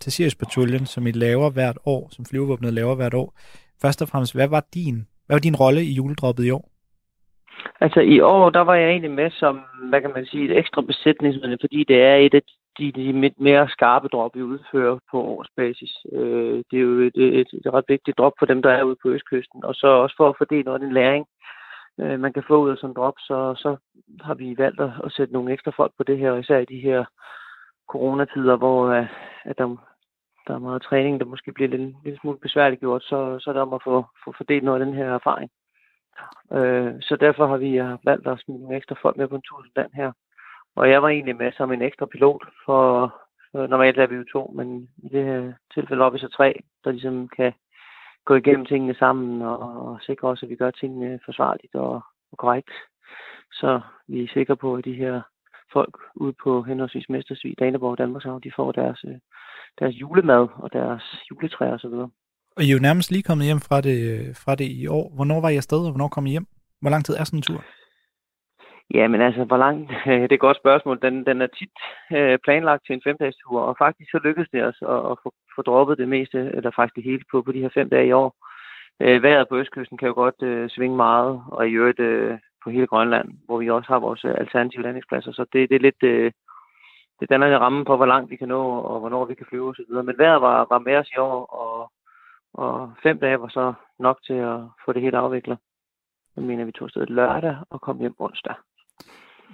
[0.00, 3.34] til Sirius Patruljen, som I laver hvert år, som flyvevåbnet laver hvert år.
[3.82, 6.68] Først og fremmest, hvad var din, hvad var din rolle i juledroppet i år?
[7.80, 10.82] Altså i år, der var jeg egentlig med som, hvad kan man sige, et ekstra
[10.82, 15.92] besætningsmedlem, fordi det er et af de, de mere skarpe drop, vi udfører på årsbasis.
[16.12, 18.96] Øh, det er jo et, et, et ret vigtigt drop for dem, der er ude
[19.02, 21.26] på Østkysten, og så også for at fordele noget af den læring,
[22.00, 23.76] øh, man kan få ud af sådan en drop, så, så
[24.20, 26.80] har vi valgt at, at sætte nogle ekstra folk på det her, især i de
[26.80, 27.04] her
[27.88, 29.06] coronatider, hvor øh,
[29.44, 29.76] at der,
[30.46, 33.54] der er meget træning, der måske bliver lidt, lidt smule besværligt gjort, så, så er
[33.54, 35.50] det om at få, få fordelt noget af den her erfaring.
[36.52, 39.42] Øh, så derfor har vi øh, valgt at smide nogle ekstra folk med på en
[39.42, 40.12] tur som den her.
[40.76, 42.82] Og jeg var egentlig med som en ekstra pilot, for,
[43.56, 46.62] øh, normalt er vi jo to, men i det her tilfælde var vi så tre,
[46.84, 47.52] der ligesom kan
[48.24, 51.94] gå igennem tingene sammen og, og sikre os, at vi gør tingene forsvarligt og,
[52.32, 52.70] og korrekt.
[53.52, 55.22] Så vi er sikre på, at de her
[55.72, 59.18] folk ude på henholdsvis Mestersvig, Daneborg og Danmarkshavn, de får deres, øh,
[59.78, 61.96] deres julemad og deres juletræer osv.
[62.56, 65.14] Og I er jo nærmest lige kommet hjem fra det, øh, fra det i år.
[65.14, 66.46] Hvornår var I afsted, og hvornår kom I hjem?
[66.80, 67.64] Hvor lang tid er sådan en tur?
[68.90, 69.90] Ja, men altså, hvor langt?
[70.06, 70.98] Det er et godt spørgsmål.
[71.02, 71.78] Den, den er tit
[72.12, 75.62] øh, planlagt til en femdagstur, og faktisk så lykkedes det os at, at få, få
[75.62, 78.34] droppet det meste, eller faktisk det hele på, på de her fem dage i år.
[79.00, 82.70] Øh, vejret på Østkysten kan jo godt øh, svinge meget, og i øvrigt øh, på
[82.70, 85.32] hele Grønland, hvor vi også har vores øh, alternative landingspladser.
[85.32, 86.02] Så det, det er lidt...
[86.02, 86.32] Øh,
[87.20, 89.68] det danner en ramme på, hvor langt vi kan nå, og hvornår vi kan flyve
[89.68, 89.92] osv.
[89.92, 91.92] Men vejret var, var med os i år, og,
[92.54, 95.58] og fem dage var så nok til at få det helt afviklet.
[96.36, 98.54] Jeg mener, vi tog afsted lørdag og kom hjem onsdag.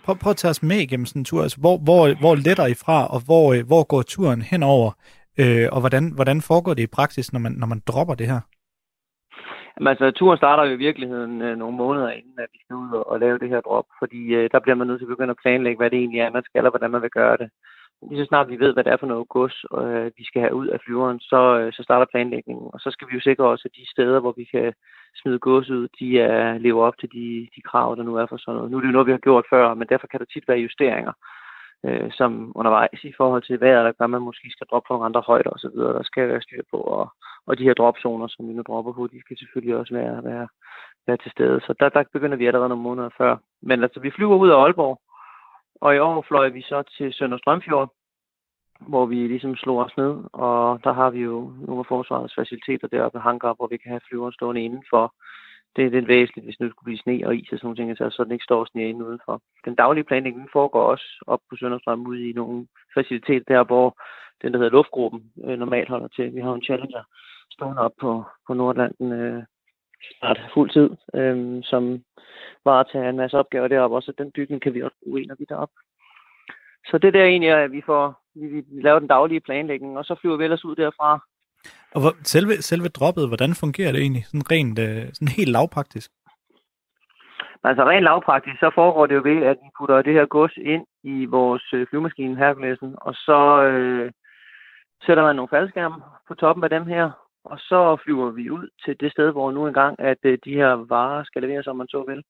[0.08, 1.42] Prøv, prøv at tage os med igennem sådan en tur.
[1.42, 4.90] Altså, hvor, hvor, hvor letter I fra, og hvor, øh, hvor går turen henover?
[5.42, 8.40] Øh, og hvordan, hvordan foregår det i praksis, når man, når man dropper det her?
[9.74, 12.90] Jamen, altså, turen starter jo i virkeligheden øh, nogle måneder inden, at vi skal ud
[12.98, 15.36] og, og lave det her drop, fordi øh, der bliver man nødt til at begynde
[15.36, 17.48] at planlægge, hvad det egentlig er, man skal, og hvordan man vil gøre det.
[18.02, 20.54] Lige så snart vi ved, hvad det er for noget gods, øh, vi skal have
[20.54, 22.70] ud af flyveren, så, øh, så starter planlægningen.
[22.74, 24.72] Og så skal vi jo sikre os, at de steder, hvor vi kan
[25.22, 28.36] smide gods ud, de er, lever op til de, de krav, der nu er for
[28.36, 28.70] sådan noget.
[28.70, 30.58] Nu er det jo noget, vi har gjort før, men derfor kan der tit være
[30.66, 31.12] justeringer
[31.84, 35.06] øh, som undervejs i forhold til vejret, der gør, man måske skal droppe på nogle
[35.06, 36.76] andre højder osv., der skal være styr på.
[36.76, 37.12] Og,
[37.46, 40.48] og de her dropzoner, som vi nu dropper på, de skal selvfølgelig også være, være,
[41.06, 41.60] være til stede.
[41.60, 43.36] Så der, der begynder vi allerede nogle måneder før.
[43.62, 45.00] Men altså, vi flyver ud af Aalborg,
[45.80, 47.92] og i år fløj vi så til Sønder Strømfjord,
[48.80, 52.88] hvor vi ligesom slog os ned, og der har vi jo nogle af forsvarets faciliteter
[52.88, 55.14] deroppe, hangar, hvor vi kan have flyveren stående indenfor,
[55.76, 58.12] det er lidt væsentligt, hvis nu skulle blive sne og is og sådan nogle ting,
[58.12, 59.42] så den ikke står sne inde udenfor.
[59.64, 63.86] Den daglige planlægning foregår også op på Sønderstrøm ude i nogle faciliteter der, hvor
[64.42, 66.34] den, der hedder luftgruppen, øh, normalt holder til.
[66.34, 67.02] Vi har en Challenger
[67.50, 69.42] stående op på, på Nordlanden øh,
[70.18, 72.02] snart fuld tid, øh, som
[72.64, 75.26] var at tage en masse opgaver deroppe, og så den bygning kan vi også bruge,
[75.26, 75.74] når vi deroppe.
[76.86, 80.04] Så det der egentlig er, at vi får vi, vi laver den daglige planlægning, og
[80.04, 81.20] så flyver vi ellers ud derfra
[81.94, 84.26] og hvor, selve, selve droppet, hvordan fungerer det egentlig?
[84.26, 86.10] Sådan rent, øh, sådan helt lavpraktisk?
[87.64, 90.84] Altså rent lavpraktisk, så foregår det jo ved, at vi putter det her gods ind
[91.02, 94.12] i vores øh, flyvemaskine Herkulesen, og så øh,
[95.06, 97.10] sætter man nogle faldskærme på toppen af dem her,
[97.52, 100.72] og så flyver vi ud til det sted, hvor nu engang, at øh, de her
[100.94, 102.22] varer skal leveres, som man så vil.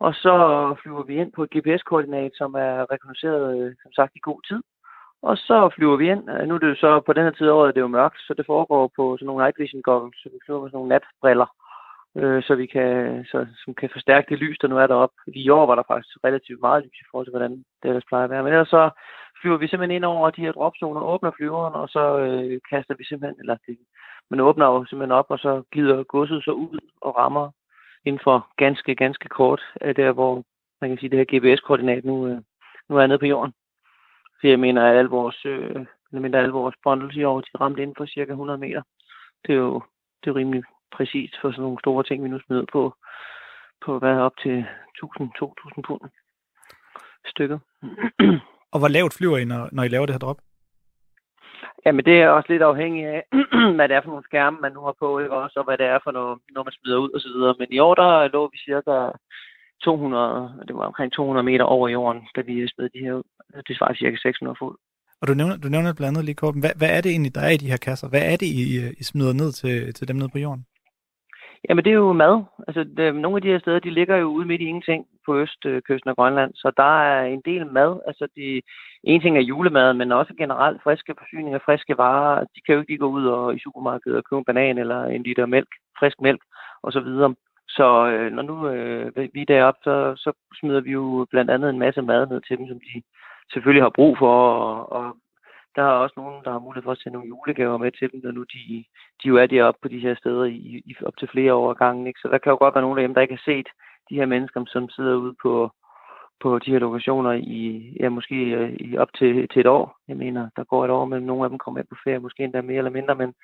[0.00, 0.34] Og så
[0.82, 4.60] flyver vi ind på et GPS-koordinat, som er rekognosceret, øh, som sagt, i god tid.
[5.22, 6.30] Og så flyver vi ind.
[6.30, 7.98] Øh, nu er det jo så på den her tid af året, det er jo
[8.00, 10.76] mørkt, så det foregår på sådan nogle night vision goggles, så vi flyver med sådan
[10.78, 11.48] nogle natbriller,
[12.16, 15.16] øh, så vi kan, så, som kan forstærke det lys, der nu er deroppe.
[15.26, 18.24] I år var der faktisk relativt meget lys i forhold til, hvordan det ellers plejer
[18.24, 18.42] at være.
[18.42, 18.90] Men ellers så
[19.40, 23.04] flyver vi simpelthen ind over de her dropzoner, åbner flyveren, og så øh, kaster vi
[23.04, 23.78] simpelthen, eller det,
[24.30, 27.50] man åbner jo simpelthen op, og så glider godset så ud og rammer
[28.04, 29.62] inden for ganske, ganske kort,
[29.96, 30.44] der hvor
[30.80, 32.38] man kan sige, det her GPS-koordinat nu, øh,
[32.88, 33.52] nu er nede på jorden.
[34.40, 37.82] Så jeg mener, at alle vores, øh, mener, alle vores bundles i år, de ramte
[37.82, 38.82] inden for cirka 100 meter.
[39.46, 39.82] Det er jo
[40.24, 42.94] det er rimelig præcist for sådan nogle store ting, vi nu smider på,
[43.84, 44.66] på hvad op til
[45.04, 46.00] 1000-2000 pund
[47.26, 47.60] stykket
[48.72, 50.40] og hvor lavt flyver I, når, når I laver det her drop?
[51.86, 53.22] Jamen, det er også lidt afhængigt af,
[53.76, 55.34] hvad det er for nogle skærme, man nu har på, ikke?
[55.42, 57.54] også, og hvad det er for noget, når man smider ud og så videre.
[57.58, 58.94] Men i år, der lå vi cirka
[59.84, 63.26] 200, det var omkring 200 meter over jorden, da vi smed de her ud.
[63.68, 64.74] Det svarer cirka 600 fod.
[65.20, 66.60] Og du nævner, du nævner blandt andet lige, Korben.
[66.60, 68.08] Hvad, hvad er det egentlig, der er i de her kasser?
[68.08, 68.64] Hvad er det, I,
[69.00, 70.64] I smider ned til, til dem nede på jorden?
[71.68, 72.44] Jamen, det er jo mad.
[72.68, 75.38] Altså, det, nogle af de her steder, de ligger jo ude midt i ingenting på
[75.38, 78.00] østkysten af Grønland, så der er en del mad.
[78.06, 78.62] Altså, de,
[79.04, 82.40] en ting er julemad, men også generelt friske forsyninger, friske varer.
[82.40, 85.04] De kan jo ikke lige gå ud og i supermarkedet og købe en banan eller
[85.04, 86.42] en liter mælk, frisk mælk,
[86.82, 87.34] og så videre.
[87.68, 91.70] Så øh, når nu øh, vi er deroppe, så, så smider vi jo blandt andet
[91.70, 93.02] en masse mad ned til dem, som de
[93.52, 95.16] selvfølgelig har brug for, og, og
[95.76, 98.20] der er også nogen, der har mulighed for at sende nogle julegaver med til dem,
[98.24, 98.84] når nu de,
[99.22, 102.06] de jo er deroppe på de her steder i, i op til flere år gangen.
[102.06, 102.20] Ikke?
[102.20, 103.68] Så der kan jo godt være nogen af dem, der ikke har set
[104.10, 105.70] de her mennesker, som sidder ude på,
[106.40, 109.96] på de her lokationer i, ja, måske øh, i op til, til et år.
[110.08, 112.44] Jeg mener, der går et år, men nogle af dem kommer med på ferie, måske
[112.44, 113.34] endda mere eller mindre, men,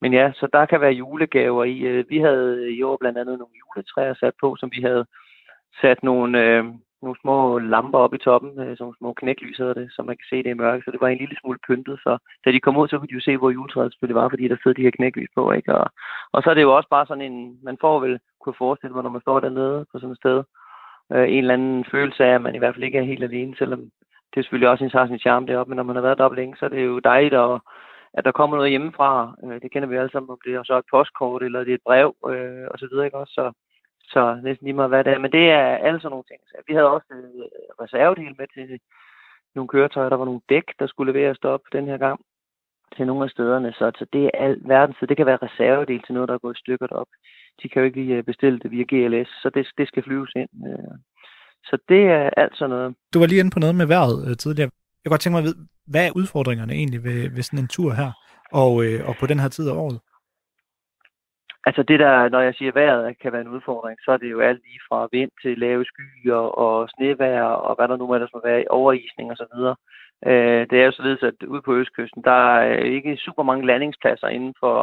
[0.00, 1.78] men ja, så der kan være julegaver i.
[1.80, 2.04] Øh.
[2.08, 5.06] Vi havde i år blandt andet nogle juletræer sat på, som vi havde
[5.80, 6.64] sat nogle, øh,
[7.04, 10.26] nogle små lamper op i toppen, øh, sådan små knæklys hedder det, så man kan
[10.30, 10.82] se det i mørke.
[10.84, 13.18] Så det var en lille smule pyntet, så da de kom ud, så kunne de
[13.18, 15.52] jo se, hvor juletræet selvfølgelig var, fordi der sidder de her knæklys på.
[15.52, 15.74] Ikke?
[15.74, 15.86] Og,
[16.32, 19.02] og så er det jo også bare sådan en, man får vel kunne forestille mig,
[19.02, 20.38] når man står dernede på sådan et sted,
[21.12, 23.56] øh, en eller anden følelse af, at man i hvert fald ikke er helt alene,
[23.56, 23.80] selvom
[24.30, 26.36] det er selvfølgelig også en, har sin charme deroppe, men når man har været deroppe
[26.36, 27.60] længe, så er det jo dejligt, at,
[28.14, 29.34] at der kommer noget hjemmefra.
[29.44, 31.74] Øh, det kender vi alle sammen, om det er så et postkort, eller det er
[31.74, 33.32] et brev, øh, og så videre, ikke også?
[33.32, 33.52] Så,
[34.14, 35.18] så næsten lige meget hvad det er.
[35.24, 36.40] Men det er alle sådan nogle ting.
[36.50, 37.44] Så vi havde også øh,
[37.84, 38.80] reservedel med til
[39.54, 40.08] nogle køretøjer.
[40.08, 42.18] Der var nogle dæk, der skulle leveres op den her gang
[42.96, 43.72] til nogle af stederne.
[43.78, 44.96] Så, så det er alt verdens.
[45.08, 47.10] Det kan være reservedel til noget, der er gået i stykker op.
[47.62, 50.32] De kan jo ikke lige øh, bestille det via GLS, så det, det skal flyves
[50.36, 50.50] ind.
[50.70, 50.94] Øh.
[51.68, 52.94] Så det er alt sådan noget.
[53.14, 54.70] Du var lige inde på noget med vejret øh, tidligere.
[54.98, 55.60] Jeg kan godt tænke mig at vide,
[55.92, 58.10] hvad er udfordringerne egentlig ved, ved sådan en tur her,
[58.62, 59.98] og, øh, og på den her tid af året?
[61.66, 64.40] Altså det der, når jeg siger vejret kan være en udfordring, så er det jo
[64.40, 68.40] alt lige fra vind til lave skyer og snevejr og hvad der nu ellers må
[68.44, 69.76] være i overisning og så videre.
[70.26, 74.28] Øh, det er jo således, at ude på Østkysten, der er ikke super mange landingspladser
[74.28, 74.76] inden for,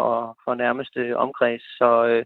[0.43, 2.25] for nærmeste omkreds, så, øh,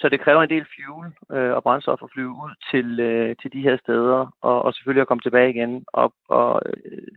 [0.00, 3.52] så det kræver en del fuel øh, og brændstof at flyve ud til, øh, til
[3.52, 5.84] de her steder, og, og selvfølgelig at komme tilbage igen.
[5.88, 7.08] Og, og øh,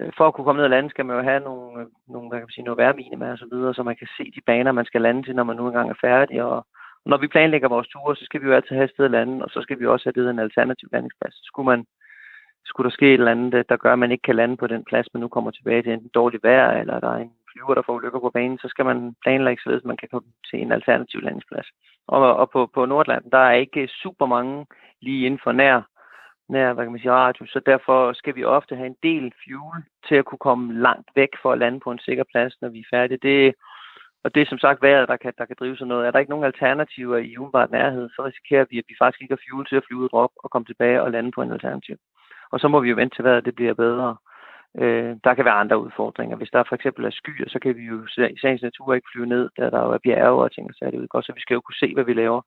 [0.00, 2.28] Øh, for at kunne komme ned og lande, skal man jo have nogle, øh, nogle
[2.28, 4.72] hvad kan man sige, noget værminima og så videre, så man kan se de baner,
[4.72, 6.42] man skal lande til, når man nu engang er færdig.
[6.42, 6.56] Og,
[7.04, 9.10] og når vi planlægger vores ture, så skal vi jo altid have et sted at
[9.10, 11.34] lande, og så skal vi også have det en alternativ landingsplads.
[11.48, 11.84] Skulle man
[12.68, 14.84] skulle der ske et eller andet, der gør, at man ikke kan lande på den
[14.84, 17.82] plads, man nu kommer tilbage til, enten dårligt vejr, eller der er en flyver, der
[17.86, 20.72] får ulykker på banen, så skal man planlægge således, at man kan komme til en
[20.72, 21.66] alternativ landingsplads.
[22.08, 24.66] Og, og på, på Nordland, der er ikke super mange
[25.00, 25.82] lige inden for nær,
[26.48, 29.82] nær hvad kan man sige, radius, så derfor skal vi ofte have en del fuel
[30.08, 32.78] til at kunne komme langt væk for at lande på en sikker plads, når vi
[32.78, 33.18] er færdige.
[33.22, 33.54] Det,
[34.24, 36.06] og det er som sagt vejret, der kan, der kan drive sådan noget.
[36.06, 39.34] Er der ikke nogen alternativer i umiddelbart nærhed, så risikerer vi, at vi faktisk ikke
[39.34, 41.96] har fuel til at flyve ud og og komme tilbage og lande på en alternativ.
[42.52, 44.16] Og så må vi jo vente til vejret, det bliver bedre.
[44.78, 46.36] Øh, der kan være andre udfordringer.
[46.36, 48.06] Hvis der for eksempel er skyer, så kan vi jo
[48.36, 50.90] i sagens natur ikke flyve ned, da der jo er bjerge og ting, så er
[50.90, 52.42] det jo godt, så vi skal jo kunne se, hvad vi laver.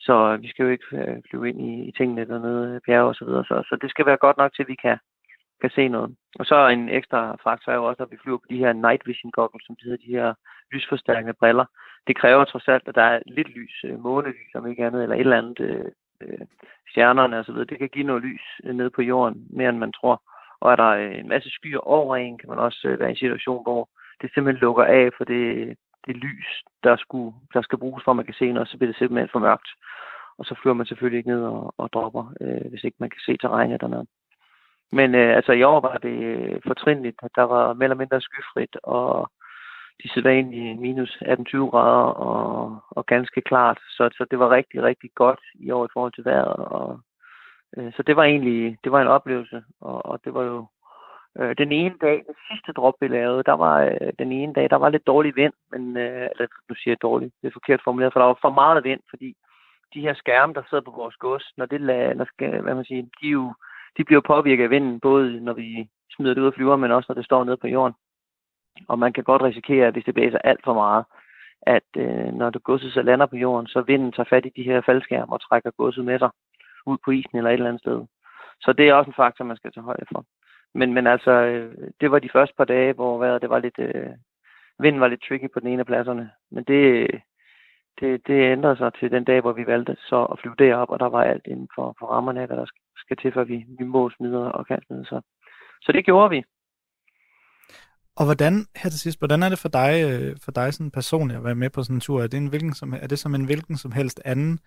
[0.00, 3.08] Så øh, vi skal jo ikke øh, flyve ind i, i tingene dernede, øh, bjerge
[3.08, 3.44] og så videre.
[3.44, 4.98] Så, så det skal være godt nok til, at vi kan,
[5.60, 6.16] kan se noget.
[6.38, 9.06] Og så en ekstra faktor er jo også, at vi flyver på de her night
[9.06, 10.34] vision goggles, som de hedder, de her
[10.72, 11.64] lysforstærkende briller.
[12.06, 15.16] Det kræver trods alt, at der er lidt lys, øh, månelys om ikke andet, eller
[15.16, 16.46] et eller andet øh,
[16.90, 17.54] stjernerne osv.
[17.54, 20.22] Det kan give noget lys ned på jorden, mere end man tror.
[20.60, 23.62] Og er der en masse skyer over en, kan man også være i en situation,
[23.62, 23.88] hvor
[24.20, 26.46] det simpelthen lukker af for det, det lys,
[26.84, 29.28] der, skulle, der skal bruges for, at man kan se noget, så bliver det simpelthen
[29.32, 29.68] for mørkt.
[30.38, 33.20] Og så flyver man selvfølgelig ikke ned og, og dropper, øh, hvis ikke man kan
[33.26, 34.06] se terrænet dernede.
[34.92, 38.20] Men øh, altså i år var det øh, fortrinligt, at der var mere eller mindre
[38.20, 39.30] skyfrit, og
[40.02, 43.78] de sædvanlige minus 18-20 grader og, og ganske klart.
[43.88, 46.56] Så, så det var rigtig, rigtig godt i år i forhold til vejret.
[46.56, 47.00] Og,
[47.76, 50.66] øh, så det var egentlig det var en oplevelse, og, og det var jo
[51.38, 54.70] øh, den ene dag, den sidste drop vi lavede, der var øh, den ene dag,
[54.70, 57.80] der var lidt dårlig vind, men øh, eller nu siger jeg dårligt, det er forkert
[57.84, 59.34] formuleret, for der var for meget vind, fordi
[59.94, 61.80] de her skærme, der sidder på vores gods, når det
[62.16, 63.54] når skal, hvad man siger, de, jo,
[63.96, 67.06] de bliver påvirket af vinden, både når vi smider det ud af flyver, men også
[67.08, 67.94] når det står nede på jorden.
[68.88, 71.04] Og man kan godt risikere, hvis det blæser alt for meget,
[71.62, 74.62] at øh, når det godset så lander på jorden, så vinden tager fat i de
[74.62, 76.30] her faldskærme og trækker godset med sig
[76.86, 78.06] ud på isen eller et eller andet sted.
[78.60, 80.24] Så det er også en faktor, man skal tage højde for.
[80.74, 83.78] Men, men altså, øh, det var de første par dage, hvor vejret, det var lidt,
[83.78, 84.10] øh,
[84.78, 86.30] vinden var lidt tricky på den ene af pladserne.
[86.50, 87.10] Men det,
[88.00, 91.00] det, det ændrede sig til den dag, hvor vi valgte så at flyve derop, og
[91.00, 93.84] der var alt inden for, for rammerne af, hvad der skal til, for vi, vi
[93.84, 95.04] må smide og kan smide.
[95.04, 95.20] Så,
[95.82, 96.42] så det gjorde vi.
[98.16, 101.38] Og hvordan, her til sidst, hvordan er det for dig, øh, for dig sådan personligt
[101.38, 102.22] at være med på sådan en tur?
[102.22, 104.58] Er det, en hvilken som, er det som en hvilken som helst anden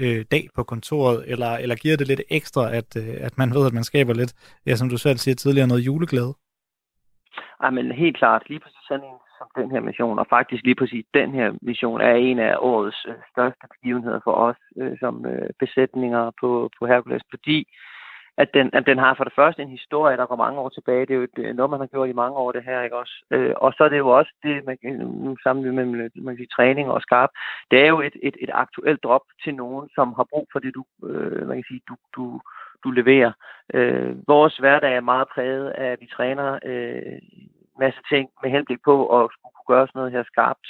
[0.00, 3.66] øh, dag på kontoret, eller, eller giver det lidt ekstra, at, øh, at man ved,
[3.66, 4.32] at man skaber lidt,
[4.66, 6.34] ja, som du selv siger tidligere, noget juleglæde?
[7.60, 10.80] Ej, men helt klart, lige præcis sådan en som den her mission, og faktisk lige
[10.80, 15.14] præcis den her mission, er en af årets øh, største begivenheder for os øh, som
[15.32, 17.58] øh, besætninger på, på Hercules, fordi
[18.38, 21.06] at den, at den har for det første en historie, der går mange år tilbage.
[21.06, 22.96] Det er jo et, øh, noget, man har gjort i mange år, det her, ikke
[22.96, 23.24] også?
[23.30, 24.98] Øh, og så er det jo også det, man kan
[25.64, 27.30] med man kan sige, træning og skarp.
[27.70, 30.74] Det er jo et, et, et aktuelt drop til nogen, som har brug for det,
[30.74, 32.40] du, øh, man kan sige, du, du,
[32.84, 33.32] du leverer.
[33.74, 37.18] Øh, vores hverdag er meget præget af, at vi træner øh,
[37.78, 40.68] masse ting med henblik på at skulle kunne gøre sådan noget her skarpt.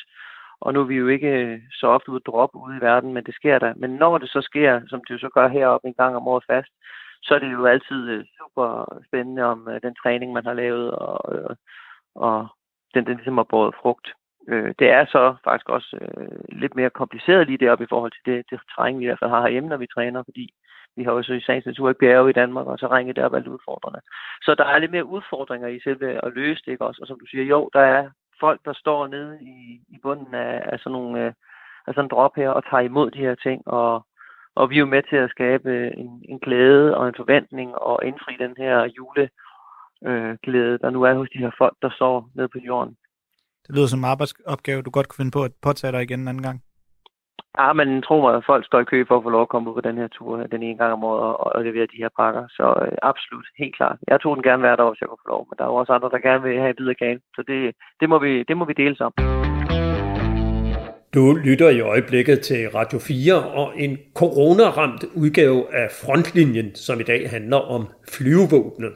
[0.60, 3.12] Og nu er vi jo ikke øh, så ofte ude at droppe ude i verden,
[3.12, 3.72] men det sker der.
[3.76, 6.44] Men når det så sker, som det jo så gør heroppe en gang om året
[6.50, 6.72] fast,
[7.22, 10.90] så er det jo altid øh, super spændende om øh, den træning, man har lavet,
[10.90, 11.56] og, øh,
[12.14, 12.48] og
[12.94, 14.12] den, den ligesom har båret frugt.
[14.48, 15.98] Øh, det er så faktisk også
[16.48, 19.30] lidt mere kompliceret lige deroppe i forhold til det, det træning, vi i hvert fald
[19.30, 20.54] har herhjemme, når vi træner, fordi
[20.96, 23.34] vi har jo så i sagens natur ikke bjerge i Danmark, og så ringe det
[23.34, 24.00] alt udfordrende.
[24.42, 26.98] Så der er lidt mere udfordringer i selve at løse det, ikke også?
[27.02, 28.10] Og som du siger, jo, der er
[28.40, 31.34] folk, der står nede i, i bunden af, af sådan nogle
[31.86, 34.06] af sådan en drop her og tager imod de her ting, og,
[34.54, 38.04] og vi er jo med til at skabe en, en glæde og en forventning og
[38.04, 42.48] indfri den her juleglæde, øh, der nu er hos de her folk, der står nede
[42.48, 42.96] på jorden.
[43.66, 46.28] Det lyder som en arbejdsopgave, du godt kunne finde på at påtage dig igen en
[46.28, 46.62] anden gang.
[47.58, 49.70] Ja, men tro mig, at folk står i kø for at få lov at komme
[49.70, 52.08] ud på den her tur den ene gang om året og, og levere de her
[52.20, 52.44] pakker.
[52.50, 53.98] Så øh, absolut, helt klart.
[54.08, 55.74] Jeg tog den gerne hvert år, hvis jeg kunne få lov, men der er jo
[55.74, 58.56] også andre, der gerne vil have et bid af Så det, det, må vi, det
[58.56, 59.41] må vi dele sammen.
[61.14, 67.02] Du lytter i øjeblikket til Radio 4 og en coronaramt udgave af Frontlinjen, som i
[67.02, 68.92] dag handler om flyvevåbnet.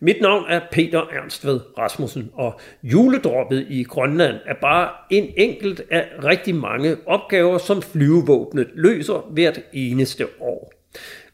[0.00, 6.08] Mit navn er Peter Ernstved Rasmussen, og juledroppet i Grønland er bare en enkelt af
[6.24, 10.81] rigtig mange opgaver, som flyvevåbnet løser hvert eneste år.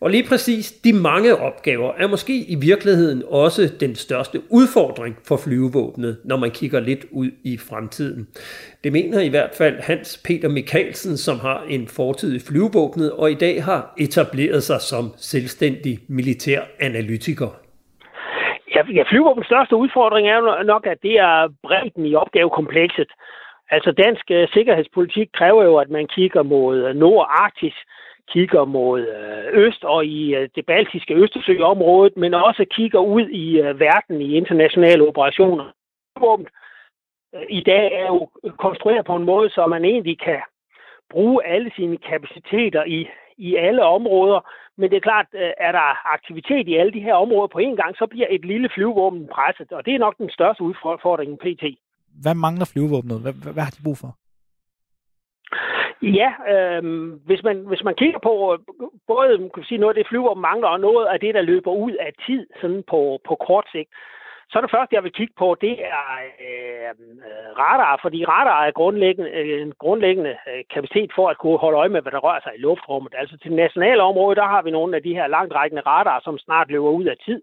[0.01, 5.37] Og lige præcis de mange opgaver er måske i virkeligheden også den største udfordring for
[5.45, 8.29] flyvevåbnet, når man kigger lidt ud i fremtiden.
[8.85, 13.31] Det mener i hvert fald Hans Peter Mikkelsen, som har en fortid i flyvevåbnet og
[13.31, 17.51] i dag har etableret sig som selvstændig militær analytiker.
[18.75, 23.11] Ja, ja flyvevåbnets største udfordring er nok, at det er bredden i opgavekomplekset.
[23.71, 27.77] Altså dansk øh, sikkerhedspolitik kræver jo, at man kigger mod øh, Nord-Arktis,
[28.33, 33.61] kigger mod øh, øst og i øh, det baltiske Østersøområdet, men også kigger ud i
[33.61, 35.73] øh, verden i internationale operationer.
[37.49, 40.41] I dag er jo konstrueret på en måde, så man egentlig kan
[41.11, 43.09] bruge alle sine kapaciteter i,
[43.39, 44.41] i alle områder,
[44.79, 45.27] men det er klart,
[45.67, 48.69] er der aktivitet i alle de her områder på en gang, så bliver et lille
[48.75, 51.65] flyvåben presset, og det er nok den største udfordring PT.
[52.23, 53.21] Hvad mangler flyvåbnet?
[53.23, 54.11] Hvad, hvad, hvad har de brug for?
[56.03, 56.83] Ja, øh,
[57.27, 58.59] hvis, man, hvis man kigger på øh,
[59.07, 61.73] både man kan sige, noget af det flyver mangler, og noget af det, der løber
[61.73, 63.91] ud af tid sådan på, på kort sigt,
[64.51, 66.05] så er det første, jeg vil kigge på, det er
[66.49, 71.59] øhm, øh, radar, fordi radar er grundlæggende, øh, en grundlæggende øh, kapacitet for at kunne
[71.59, 73.15] holde øje med, hvad der rører sig i luftrummet.
[73.19, 76.39] Altså til det nationale område, der har vi nogle af de her langtrækkende radar, som
[76.39, 77.43] snart løber ud af tid.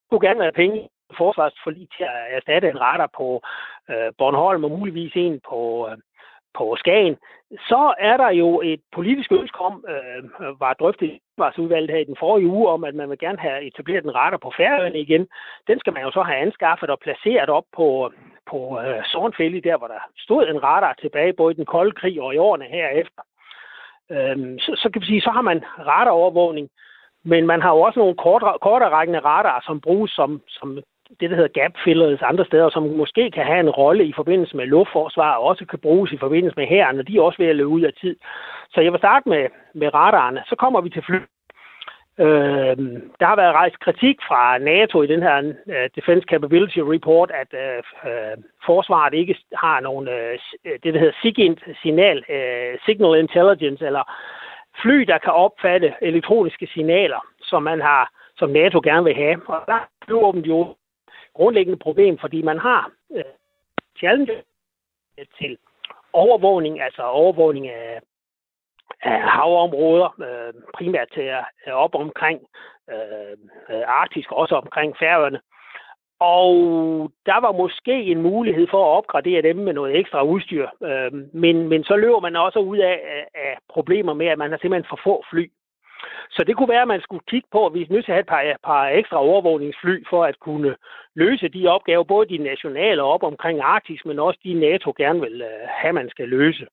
[0.00, 3.42] Det kunne gerne være penge forsvarsforlig til at erstatte en radar på
[3.90, 5.98] øh, Bornholm og muligvis en på, øh,
[6.54, 7.16] på Skagen,
[7.50, 11.20] så er der jo et politisk ønske om, øh, var drøftet i
[11.58, 14.36] udvalget her i den forrige uge, om at man vil gerne have etableret en radar
[14.36, 15.26] på Færøerne igen.
[15.66, 18.12] Den skal man jo så have anskaffet og placeret op på,
[18.50, 22.20] på øh, Sornfælde, der hvor der stod en radar tilbage, både i den kolde krig
[22.20, 23.22] og i årene herefter.
[24.10, 26.68] Øh, så, så kan vi sige, så har man radarovervågning,
[27.24, 30.78] men man har jo også nogle kortere, kortere rækkende radarer, som bruges som, som
[31.20, 34.56] det, der hedder gap fillers andre steder, som måske kan have en rolle i forbindelse
[34.56, 37.46] med luftforsvar, og også kan bruges i forbindelse med hæren, og de er også ved
[37.46, 38.16] at løbe ud af tid.
[38.70, 40.42] Så jeg vil starte med, med radarerne.
[40.48, 41.18] Så kommer vi til fly.
[42.18, 42.76] Øh,
[43.20, 47.50] der har været rejst kritik fra NATO i den her uh, Defense Capability Report, at
[47.52, 50.34] uh, forsvaret ikke har nogen, uh,
[50.82, 54.04] det der hedder SIGINT, signal, uh, Signal Intelligence, eller
[54.82, 59.40] fly, der kan opfatte elektroniske signaler, som man har som NATO gerne vil have.
[59.46, 60.74] Og der er jo
[61.34, 63.24] grundlæggende problem, fordi man har øh,
[63.98, 64.36] challenge
[65.18, 65.58] øh, til
[66.12, 68.00] overvågning, altså overvågning af,
[69.02, 71.24] af havområder, øh, primært til
[71.66, 72.40] øh, op omkring
[72.90, 73.36] øh,
[73.70, 75.40] øh, Arktisk, også omkring Færøerne.
[76.20, 76.54] Og
[77.26, 80.68] der var måske en mulighed for at opgradere dem med noget ekstra udstyr.
[80.82, 84.58] Øh, men, men så løber man også ud af, af problemer med, at man har
[84.58, 85.50] simpelthen for få fly.
[86.34, 88.16] Så det kunne være, at man skulle kigge på, at vi er nødt til at
[88.16, 90.76] have et par, par ekstra overvågningsfly for at kunne
[91.14, 95.42] løse de opgaver, både de nationale op omkring Arktis, men også de NATO gerne vil
[95.42, 96.66] øh, have, man skal løse.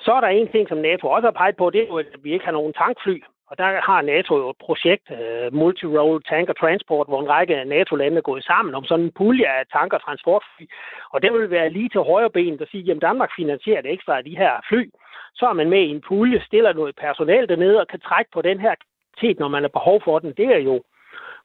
[0.00, 2.06] Så er der en ting, som NATO også har peget på, det er jo, at
[2.22, 3.18] vi ikke har nogen tankfly.
[3.50, 8.16] Og der har NATO jo et projekt, uh, Multi-Role Tanker Transport, hvor en række NATO-lande
[8.16, 10.64] er gået sammen om sådan en pulje af tanker transportfly.
[11.12, 14.18] Og det vil være lige til højre ben, der siger, at Danmark finansierer det ekstra
[14.18, 14.90] af de her fly.
[15.34, 18.42] Så er man med i en pulje, stiller noget personal dernede og kan trække på
[18.42, 18.74] den her
[19.18, 20.32] kapacitet, når man har behov for den.
[20.32, 20.82] Det er jo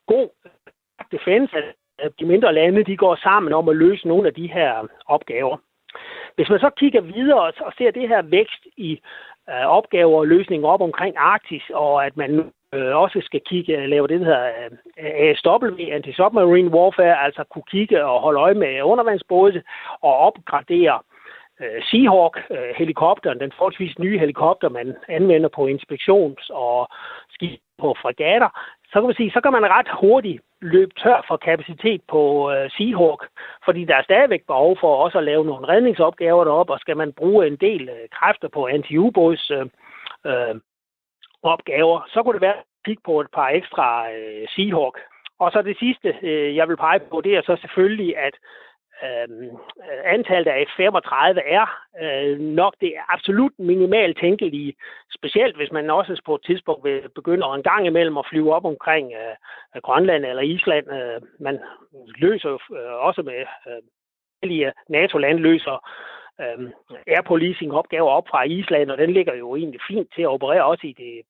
[0.08, 0.51] god øh,
[1.12, 1.58] defense,
[1.99, 5.58] at de mindre lande de går sammen om at løse nogle af de her opgaver.
[6.36, 9.01] Hvis man så kigger videre og ser det her vækst i
[9.50, 13.89] øh, opgaver og løsninger op omkring Arktis, og at man øh, også skal kigge, øh,
[13.89, 15.68] lave det, der hedder øh, ASW,
[15.98, 19.64] Anti-Submarine Warfare, altså kunne kigge og holde øje med undervandsbåde
[20.02, 21.00] og opgradere
[21.62, 26.88] øh, Seahawk-helikopteren, øh, den forholdsvis nye helikopter, man anvender på inspektions- og
[27.30, 28.50] skib på fregatter,
[28.94, 32.72] så kan man sige, så kan man ret hurtigt løbe tør for kapacitet på øh,
[32.72, 33.28] Seahawk,
[33.66, 37.14] fordi der er stadigvæk behov for også at lave nogle redningsopgaver deroppe, og skal man
[37.14, 39.66] bruge en del øh, kræfter på anti-ubåds øh,
[40.26, 40.56] øh,
[41.44, 45.00] opgaver, så kunne det være at kigge på et par ekstra øh, Seahawk.
[45.39, 48.36] Og så det sidste, øh, jeg vil pege på, det er så selvfølgelig, at
[49.06, 49.28] øh,
[50.06, 51.66] antallet af F-35 er
[52.01, 54.74] øh, nok det absolut minimalt tænkelige,
[55.18, 58.66] specielt hvis man også på et tidspunkt vil begynde en gang imellem at flyve op
[58.66, 60.86] omkring øh, Grønland eller Island.
[60.91, 61.60] Øh, man
[62.16, 65.89] løser øh, også med øh, NATO-land løser
[66.41, 66.70] øh,
[67.08, 70.66] air policing opgaver op fra Island, og den ligger jo egentlig fint til at operere
[70.66, 71.22] også i det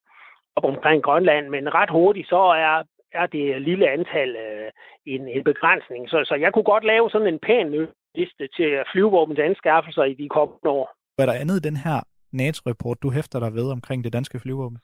[0.55, 2.83] op omkring Grønland, men ret hurtigt så er
[3.13, 4.71] er det lille antal øh,
[5.05, 6.09] en, en begrænsning.
[6.09, 10.29] Så, så jeg kunne godt lave sådan en pæn liste til flyvevåbens anskaffelser i de
[10.29, 10.87] kommende år.
[11.15, 11.97] Hvad er der andet i den her
[12.31, 14.77] NATO-rapport, du hæfter dig ved omkring det danske flyvåben?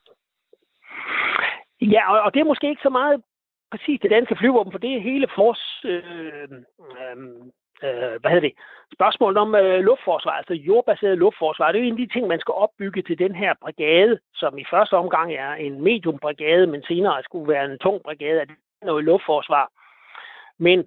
[1.80, 3.22] Ja, og, og det er måske ikke så meget
[3.70, 6.50] præcis det danske flyvåben, for det er hele fors, øh,
[7.00, 7.16] øh,
[7.82, 8.54] øh, hvad hedder det,
[8.94, 11.72] spørgsmålet om øh, luftforsvar, altså jordbaseret luftforsvar.
[11.72, 14.58] Det er jo en af de ting, man skal opbygge til den her brigade, som
[14.58, 18.46] i første omgang er en medium-brigade, men senere skulle være en tung brigade af
[18.82, 19.70] noget luftforsvar.
[20.58, 20.78] Men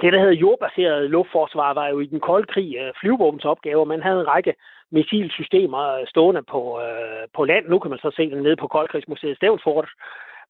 [0.00, 3.86] det, der hedder jordbaseret luftforsvar, var jo i den kolde krig øh, flyvåbens opgave.
[3.86, 4.54] Man havde en række
[4.90, 7.68] missilsystemer øh, stående på, øh, på land.
[7.68, 9.88] Nu kan man så se dem nede på Koldkrigsmuseet Stævnsfort.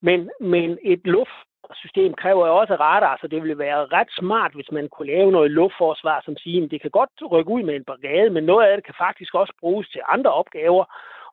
[0.01, 1.39] Men, men et luft
[1.75, 5.33] system kræver jo også radar, så det ville være ret smart, hvis man kunne lave
[5.33, 8.67] noget luftforsvar, som siger, at det kan godt rykke ud med en brigade, men noget
[8.67, 10.85] af det kan faktisk også bruges til andre opgaver.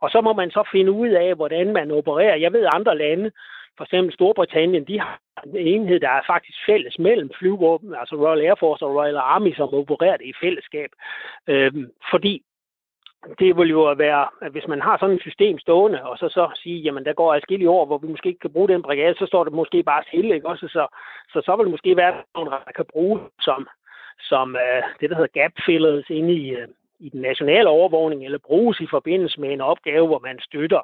[0.01, 2.35] Og så må man så finde ud af, hvordan man opererer.
[2.35, 3.31] Jeg ved, andre lande,
[3.77, 8.41] for eksempel Storbritannien, de har en enhed, der er faktisk fælles mellem flyvåben, altså Royal
[8.45, 10.89] Air Force og Royal Army, som opererer det i fællesskab.
[11.47, 12.43] Øhm, fordi
[13.39, 16.49] det vil jo være, at hvis man har sådan et system stående, og så så
[16.55, 19.25] sige, jamen der går adskillige år, hvor vi måske ikke kan bruge den brigade, så
[19.25, 20.67] står det måske bare stille, ikke også?
[20.67, 20.87] Så,
[21.33, 23.67] så, så vil det måske være nogen, der kan bruge som,
[24.19, 26.67] som uh, det, der hedder gap fillers inde i, uh,
[26.99, 30.81] i den nationale overvågning, eller bruges i forbindelse med en opgave, hvor man støtter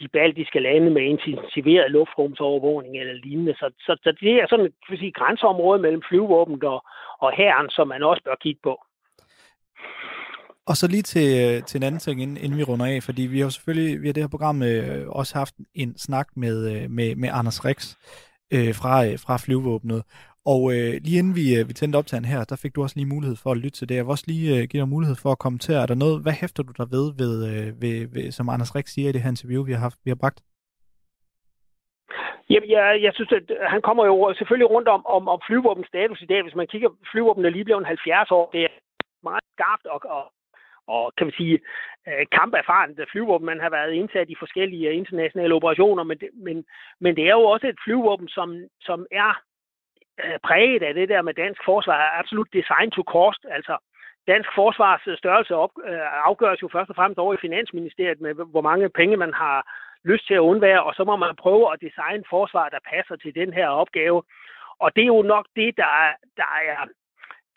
[0.00, 3.54] de baltiske lande med intensiveret luftrumsovervågning eller lignende.
[3.54, 6.84] Så, så, så det er sådan et sige, grænseområde mellem flyvåbnet og,
[7.18, 8.80] og hæren, som man også bør kigge på.
[10.68, 13.22] Og så lige til, øh, til en anden ting, inden, inden vi runder af, fordi
[13.22, 16.56] vi har jo selvfølgelig, vi har det her program øh, også haft en snak med,
[16.72, 17.80] øh, med, med Anders Rix
[18.56, 20.02] øh, fra, øh, fra flyvåbnet.
[20.52, 23.12] Og øh, lige inden vi, øh, vi tændte optagen her, der fik du også lige
[23.14, 23.94] mulighed for at lytte til det.
[23.94, 25.82] Jeg vil også lige øh, give dig mulighed for at kommentere.
[25.82, 28.86] Er der noget, hvad hæfter du der ved, ved, øh, ved, ved som Anders Rex
[28.94, 30.38] siger i det her interview, vi har, haft, vi har bragt?
[32.50, 36.22] Jamen, jeg, jeg synes, at han kommer jo selvfølgelig rundt om, om, om flyvåbens status
[36.22, 36.42] i dag.
[36.42, 38.50] Hvis man kigger, flyvåbnet er lige blevet 70 år.
[38.54, 38.72] Det er
[39.22, 40.24] meget skarpt og, og,
[40.88, 41.58] og kan man sige,
[42.08, 43.46] øh, kamperfarent flyvåben.
[43.46, 46.64] Man har været indsat i forskellige øh, internationale operationer, men det, men,
[47.00, 48.48] men det er jo også et flyvåben, som,
[48.80, 49.40] som er
[50.24, 53.76] øh, præget af det der med dansk forsvar, er absolut design to cost, altså
[54.26, 55.70] dansk forsvars øh, størrelse op,
[56.28, 59.58] afgøres jo først og fremmest over i Finansministeriet med, hvor mange penge man har
[60.04, 63.34] lyst til at undvære, og så må man prøve at designe forsvar, der passer til
[63.34, 64.22] den her opgave.
[64.78, 65.92] Og det er jo nok det, der,
[66.36, 66.80] der er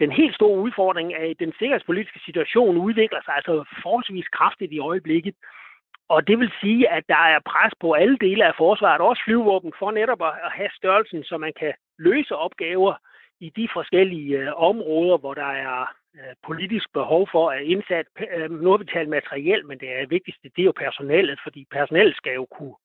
[0.03, 4.79] den helt store udfordring er, at den sikkerhedspolitiske situation udvikler sig altså forholdsvis kraftigt i
[4.79, 5.35] øjeblikket.
[6.13, 9.73] Og det vil sige, at der er pres på alle dele af forsvaret, også flyvåben,
[9.79, 12.93] for netop at have størrelsen, så man kan løse opgaver
[13.39, 15.79] i de forskellige øh, områder, hvor der er
[16.15, 20.13] øh, politisk behov for at indsat, øh, nu har vi talt materiel, men det er
[20.17, 22.75] vigtigste, det er jo personellet, fordi personellet skal jo kunne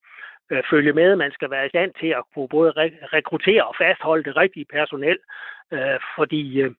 [0.51, 1.17] øh, følge med.
[1.17, 2.73] Man skal være i stand til at kunne både
[3.17, 5.19] rekruttere og fastholde det rigtige personel,
[5.73, 6.71] øh, fordi øh,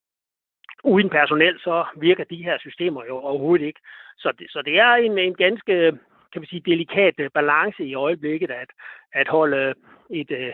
[0.84, 3.80] uden personel, så virker de her systemer jo overhovedet ikke.
[4.18, 5.98] Så det, så det er en, en ganske
[6.32, 8.70] kan man sige, delikat øh, balance i øjeblikket at,
[9.14, 9.74] at holde
[10.10, 10.54] et øh,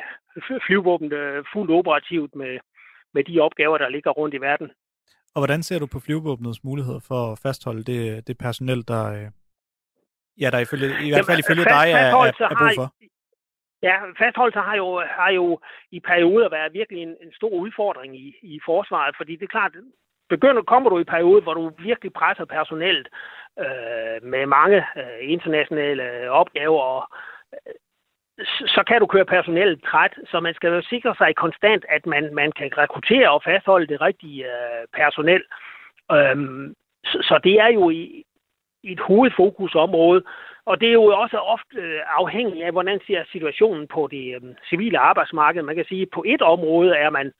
[0.65, 2.59] flyvåben øh, fuldt operativt med,
[3.13, 4.71] med de opgaver, der ligger rundt i verden.
[5.35, 9.31] Og hvordan ser du på flyvåbnets mulighed for at fastholde det, det personel, der,
[10.41, 12.93] ja, der ifølge, i hvert fald ifølge dig er, er, er brug for?
[13.87, 15.59] Ja, fastholdelse har jo, har jo
[15.91, 19.71] i perioder været virkelig en, en stor udfordring i, i forsvaret, fordi det er klart,
[20.29, 23.07] begynder, kommer du i periode, hvor du virkelig presser personelt
[23.59, 27.07] øh, med mange øh, internationale opgaver, og,
[27.53, 27.73] øh,
[28.75, 32.35] så kan du køre personelt træt, så man skal jo sikre sig konstant, at man,
[32.35, 35.43] man kan rekruttere og fastholde det rigtige øh, personel.
[36.11, 38.23] Øhm, så, så det er jo i,
[38.83, 40.23] i et hovedfokusområde,
[40.65, 44.41] og det er jo også ofte øh, afhængigt af, hvordan ser situationen på det øh,
[44.69, 45.61] civile arbejdsmarked.
[45.61, 47.31] Man kan sige, at på et område er man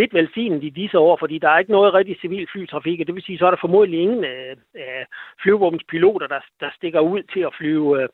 [0.00, 3.14] lidt velsignet i disse år, fordi der er ikke noget rigtig civil flytrafik, og det
[3.14, 5.04] vil sige, så er der formodentlig ingen øh, øh
[5.42, 8.08] flyvåbenspiloter, der, der stikker ud til at flyve øh,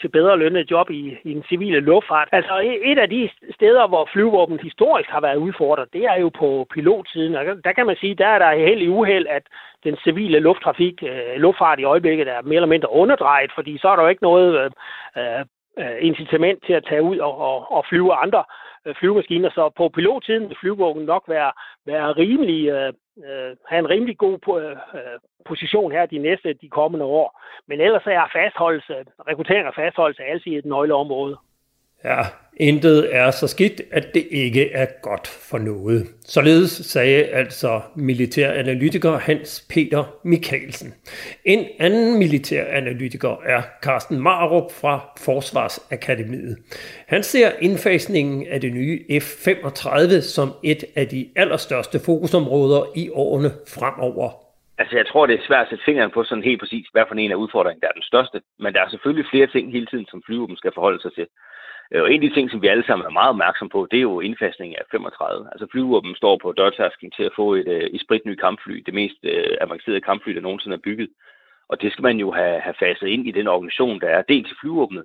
[0.00, 2.28] til bedre lønnet job i, i den civile luftfart.
[2.32, 6.28] Altså e-, et af de steder, hvor flyvåben historisk har været udfordret, det er jo
[6.28, 7.34] på pilotsiden.
[7.34, 9.42] Og der kan man sige, der er der helt i uheld, at
[9.84, 13.96] den civile lufttrafik, øh, luftfart i øjeblikket er mere eller mindre underdrejet, fordi så er
[13.96, 14.70] der jo ikke noget øh,
[15.18, 15.40] øh,
[15.78, 19.50] øh incitament til at tage ud og, og, og flyve andre øh, Øh, flyvemaskiner.
[19.50, 21.52] Så på pilottiden vil flyvåben nok være,
[21.86, 22.92] være rimelig, øh,
[23.28, 24.76] øh, have en rimelig god øh,
[25.46, 27.40] position her de næste, de kommende år.
[27.68, 28.94] Men ellers er fastholdelse,
[29.28, 31.36] rekruttering og fastholdelse altid et nøgleområde.
[32.04, 32.22] Ja,
[32.56, 36.06] intet er så skidt, at det ikke er godt for noget.
[36.26, 40.94] Således sagde altså militæranalytiker Hans Peter Mikkelsen.
[41.44, 46.56] En anden militæranalytiker er Carsten Marup fra Forsvarsakademiet.
[47.06, 53.52] Han ser indfasningen af det nye F-35 som et af de allerstørste fokusområder i årene
[53.68, 54.41] fremover.
[54.82, 57.14] Altså, jeg tror, det er svært at sætte fingeren på sådan helt præcis, hvad for
[57.14, 58.38] en af udfordringen, der er den største.
[58.58, 61.26] Men der er selvfølgelig flere ting hele tiden, som flyvåben skal forholde sig til.
[61.92, 63.96] Øh, og en af de ting, som vi alle sammen er meget opmærksom på, det
[63.96, 65.48] er jo indfasningen af 35.
[65.52, 69.18] Altså flyvåben står på dørtasken til at få et, øh, et spritnyt kampfly, det mest
[69.22, 71.10] øh, avancerede kampfly, der nogensinde er bygget.
[71.68, 74.48] Og det skal man jo have, have faset ind i den organisation, der er dels
[74.48, 75.04] til flyvåbnet,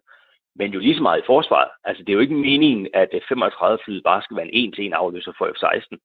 [0.56, 1.72] men jo lige så meget i forsvaret.
[1.84, 5.34] Altså det er jo ikke meningen, at øh, 35-flyet bare skal være en en-til-en afløser
[5.38, 5.98] for F-16.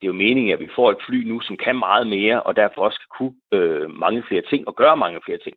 [0.00, 2.56] Det er jo meningen, at vi får et fly nu, som kan meget mere, og
[2.56, 5.56] derfor også skal kunne øh, mange flere ting og gøre mange flere ting.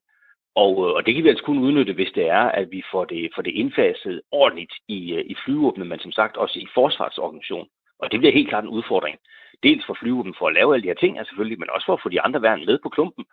[0.56, 3.06] Og, øh, og det kan vi altså kun udnytte, hvis det er, at vi får
[3.06, 7.68] det, får det indfaset ordentligt i, øh, i flyvåbnet, men som sagt også i forsvarsorganisationen.
[8.00, 9.18] Og det bliver helt klart en udfordring.
[9.64, 11.94] Dels for flyvåbnet for at lave alle de her ting, altså selvfølgelig, men også for
[11.94, 13.26] at få de andre værn med på klumpen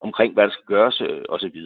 [0.00, 1.60] omkring, hvad der skal gøres øh, osv.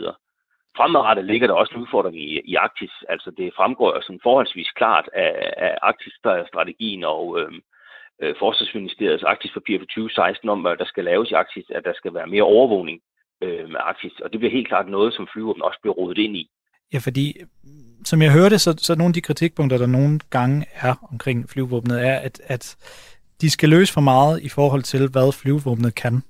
[0.76, 2.92] Fremadrettet ligger der også en udfordring i, i Arktis.
[3.08, 7.52] Altså det fremgår jo sådan forholdsvis klart af, af Arktis-strategien og øh,
[8.22, 12.14] øh, Forsvarsministeriets Arktis-papir for 2016 om, hvad der skal laves i Arktis, at der skal
[12.14, 12.98] være mere overvågning
[13.44, 14.14] øh, med Arktis.
[14.24, 16.44] Og det bliver helt klart noget, som flyvåben også bliver rodet ind i.
[16.92, 17.26] Ja, fordi
[18.04, 22.06] som jeg hørte, så, så nogle af de kritikpunkter, der nogle gange er omkring flyvåbnet,
[22.06, 22.76] er, at, at
[23.40, 26.22] de skal løse for meget i forhold til, hvad flyvåbnet kan.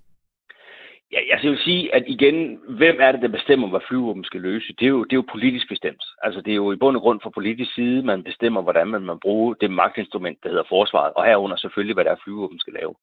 [1.12, 4.72] Ja, jeg vil sige, at igen, hvem er det, der bestemmer, hvad flyvåben skal løse?
[4.78, 6.04] Det er, jo, det er jo politisk bestemt.
[6.22, 9.02] Altså, det er jo i bund og grund fra politisk side, man bestemmer, hvordan man,
[9.02, 12.72] man bruger det magtinstrument, der hedder forsvaret, og herunder selvfølgelig, hvad der er flyvåben skal
[12.72, 12.94] lave.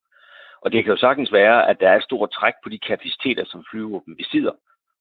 [0.62, 3.46] Og det kan jo sagtens være, at der er et stort træk på de kapaciteter,
[3.46, 4.52] som flyvåben besidder.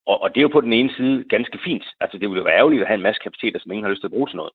[0.06, 1.84] Og, og det er jo på den ene side ganske fint.
[2.00, 4.00] Altså det ville jo være ærgerligt at have en masse kapaciteter, som ingen har lyst
[4.00, 4.52] til at bruge til noget.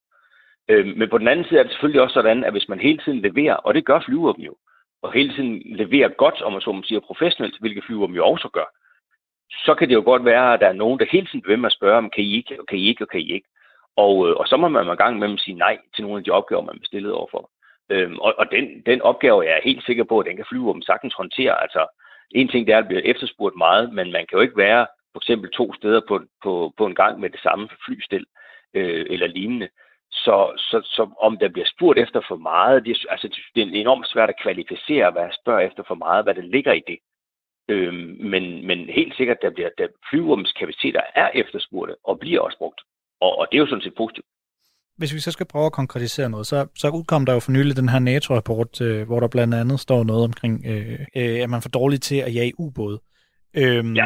[0.70, 2.98] Øh, men på den anden side er det selvfølgelig også sådan, at hvis man hele
[2.98, 4.56] tiden leverer, og det gør flyvåben jo,
[5.02, 8.50] og hele tiden leverer godt, om man så må sige, professionelt, hvilket flyvåben jo også
[8.54, 8.66] gør,
[9.66, 11.70] så kan det jo godt være, at der er nogen, der hele tiden vil med
[11.70, 13.48] at spørge, om kan I ikke, og kan I ikke, og kan I ikke.
[13.96, 16.24] Og, øh, og så må man i gang med at sige nej til nogle af
[16.24, 17.50] de opgaver, man er stillet overfor.
[17.90, 20.82] Øhm, og og den, den opgave jeg er helt sikker på, at den kan flyvåben
[20.82, 21.62] sagtens håndtere.
[21.62, 21.88] Altså,
[22.32, 24.88] en ting det er, at det bliver efterspurgt meget, men man kan jo ikke være
[25.12, 28.26] for eksempel to steder på, på, på en gang med det samme flystil
[28.74, 29.70] øh, eller lignende.
[30.12, 34.08] Så, så, så om der bliver spurgt efter for meget, det, altså, det er enormt
[34.08, 37.00] svært at kvalificere, hvad jeg spørger efter for meget, hvad der ligger i det.
[37.70, 42.58] Øhm, men, men helt sikkert, der bliver der flyvåbens kapaciteter er efterspurgte og bliver også
[42.58, 42.82] brugt.
[43.22, 44.26] Og, og det er jo sådan set positivt
[45.00, 47.76] hvis vi så skal prøve at konkretisere noget, så, så udkom der jo for nylig
[47.76, 51.58] den her NATO-rapport, øh, hvor der blandt andet står noget omkring, øh, øh, at man
[51.58, 53.02] er for dårlig til at jage ubåde.
[53.54, 54.06] Øhm, ja.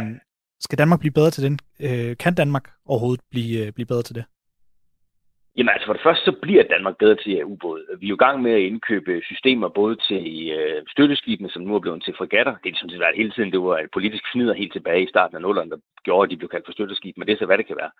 [0.60, 1.60] Skal Danmark blive bedre til den?
[1.80, 4.24] Øh, kan Danmark overhovedet blive, øh, blive bedre til det?
[5.58, 7.86] Jamen altså for det første, så bliver Danmark bedre til at ubåde.
[8.00, 11.76] Vi er jo i gang med at indkøbe systemer både til øh, støtteskibene, som nu
[11.76, 12.56] er blevet til fregatter.
[12.64, 13.52] Det er sådan set været hele tiden.
[13.52, 16.38] Det var et politisk fnider helt tilbage i starten af 0'erne, der gjorde, at de
[16.38, 17.92] blev kaldt for støtteskib, men det er så, hvad det kan være.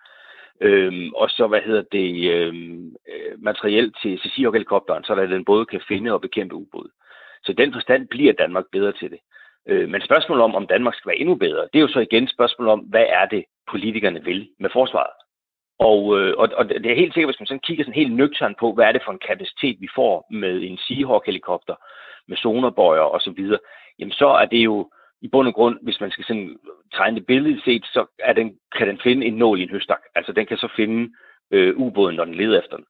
[0.60, 5.66] Øhm, og så, hvad hedder det, øhm, øh, materiel til Cecil-helikopteren, så der den både
[5.66, 6.90] kan finde og bekæmpe ubåde.
[7.44, 9.18] Så den forstand bliver Danmark bedre til det.
[9.68, 12.28] Øh, men spørgsmålet om, om Danmark skal være endnu bedre, det er jo så igen
[12.28, 15.23] spørgsmålet om, hvad er det, politikerne vil med forsvaret?
[15.78, 18.54] Og, øh, og, og det er helt sikkert, hvis man sådan kigger sådan helt nøgtern
[18.60, 21.74] på, hvad er det for en kapacitet, vi får med en Seahawk-helikopter,
[22.28, 23.40] med sonerbøjer osv.,
[23.98, 24.90] jamen så er det jo
[25.22, 26.56] i bund og grund, hvis man skal sådan
[26.92, 30.00] tegne det billede set, så er den, kan den finde en nål i en høstak.
[30.14, 31.12] Altså den kan så finde
[31.50, 32.86] øh, ubåden, når den leder efter den.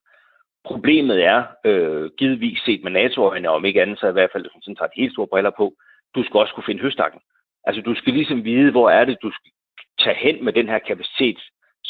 [0.65, 4.55] Problemet er, øh, givetvis set med NATO-øjne, om ikke andet, så i hvert fald, hvis
[4.55, 5.73] man sådan tager de helt store briller på,
[6.15, 7.21] du skal også kunne finde høstakken.
[7.63, 9.51] Altså du skal ligesom vide, hvor er det, du skal
[9.99, 11.39] tage hen med den her kapacitet,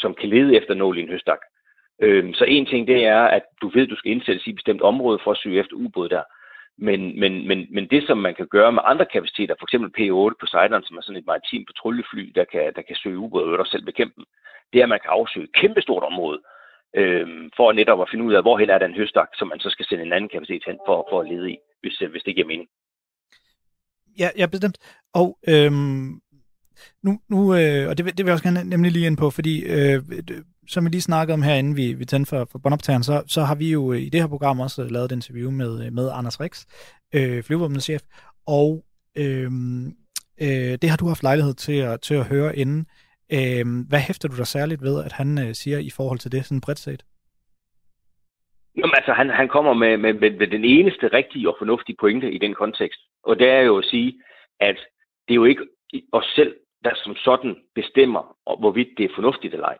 [0.02, 1.38] som kan lede efter nål i en høstak.
[2.02, 4.56] Øhm, så en ting, det er, at du ved, at du skal indsættes i et
[4.56, 6.22] bestemt område for at søge efter ubåd der.
[6.78, 9.74] Men, men, men, men det, som man kan gøre med andre kapaciteter, f.eks.
[9.98, 13.66] P8 Poseidon, som er sådan et maritim patruljefly, der kan, der kan søge ubåde og
[13.66, 14.24] selv bekæmpe dem,
[14.72, 16.38] det er, at man kan afsøge et kæmpestort område,
[16.96, 17.26] øh,
[17.56, 20.04] for netop at finde ud af, hvor er den høstak, som man så skal sende
[20.04, 22.68] en anden kapacitet hen for, for at lede i, hvis, hvis det giver mening.
[24.18, 24.78] Ja, ja bestemt.
[25.14, 26.20] Og øhm,
[27.02, 29.64] nu, nu øh, og det, det vil jeg også gerne nemlig lige ind på, fordi
[29.64, 30.02] øh,
[30.68, 33.54] som vi lige snakkede om herinde, vi, vi tændte for, for båndoptageren, så, så har
[33.54, 36.10] vi jo øh, i det her program også øh, lavet et interview med, øh, med
[36.12, 36.64] Anders Rix,
[37.14, 38.02] øh, flyvåbnets chef,
[38.46, 38.84] og
[39.18, 39.50] øh,
[40.40, 42.86] øh, det har du haft lejlighed til at, til at høre inden.
[43.32, 46.44] Øh, hvad hæfter du dig særligt ved, at han øh, siger i forhold til det,
[46.44, 47.02] sådan bredt set?
[48.76, 52.32] Jamen, altså, han, han kommer med, med, med, med den eneste rigtige og fornuftige pointe
[52.32, 53.00] i den kontekst.
[53.24, 54.20] Og det er jo at sige,
[54.60, 54.76] at
[55.28, 55.66] det er jo ikke
[56.12, 56.54] os selv,
[56.86, 58.22] der som sådan bestemmer,
[58.62, 59.78] hvorvidt det er fornuftigt eller ej.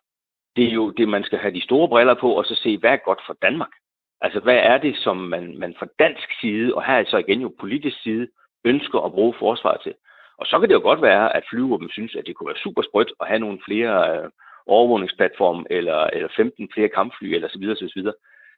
[0.57, 2.91] Det er jo det, man skal have de store briller på, og så se, hvad
[2.91, 3.73] er godt for Danmark?
[4.21, 7.41] Altså, hvad er det, som man, man fra dansk side, og her er så igen
[7.41, 8.29] jo politisk side,
[8.65, 9.95] ønsker at bruge forsvaret til?
[10.39, 12.83] Og så kan det jo godt være, at flyvåben synes, at det kunne være super
[12.83, 14.31] sprødt at have nogle flere øh,
[14.67, 18.15] overvågningsplatform, eller, eller 15 flere kampfly, eller så videre, så videre.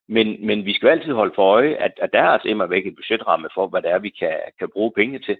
[0.09, 2.86] Men, men vi skal altid holde for øje, at, at der er altså immer væk
[2.86, 5.36] et budgetramme for, hvad det er, vi kan, kan bruge penge til.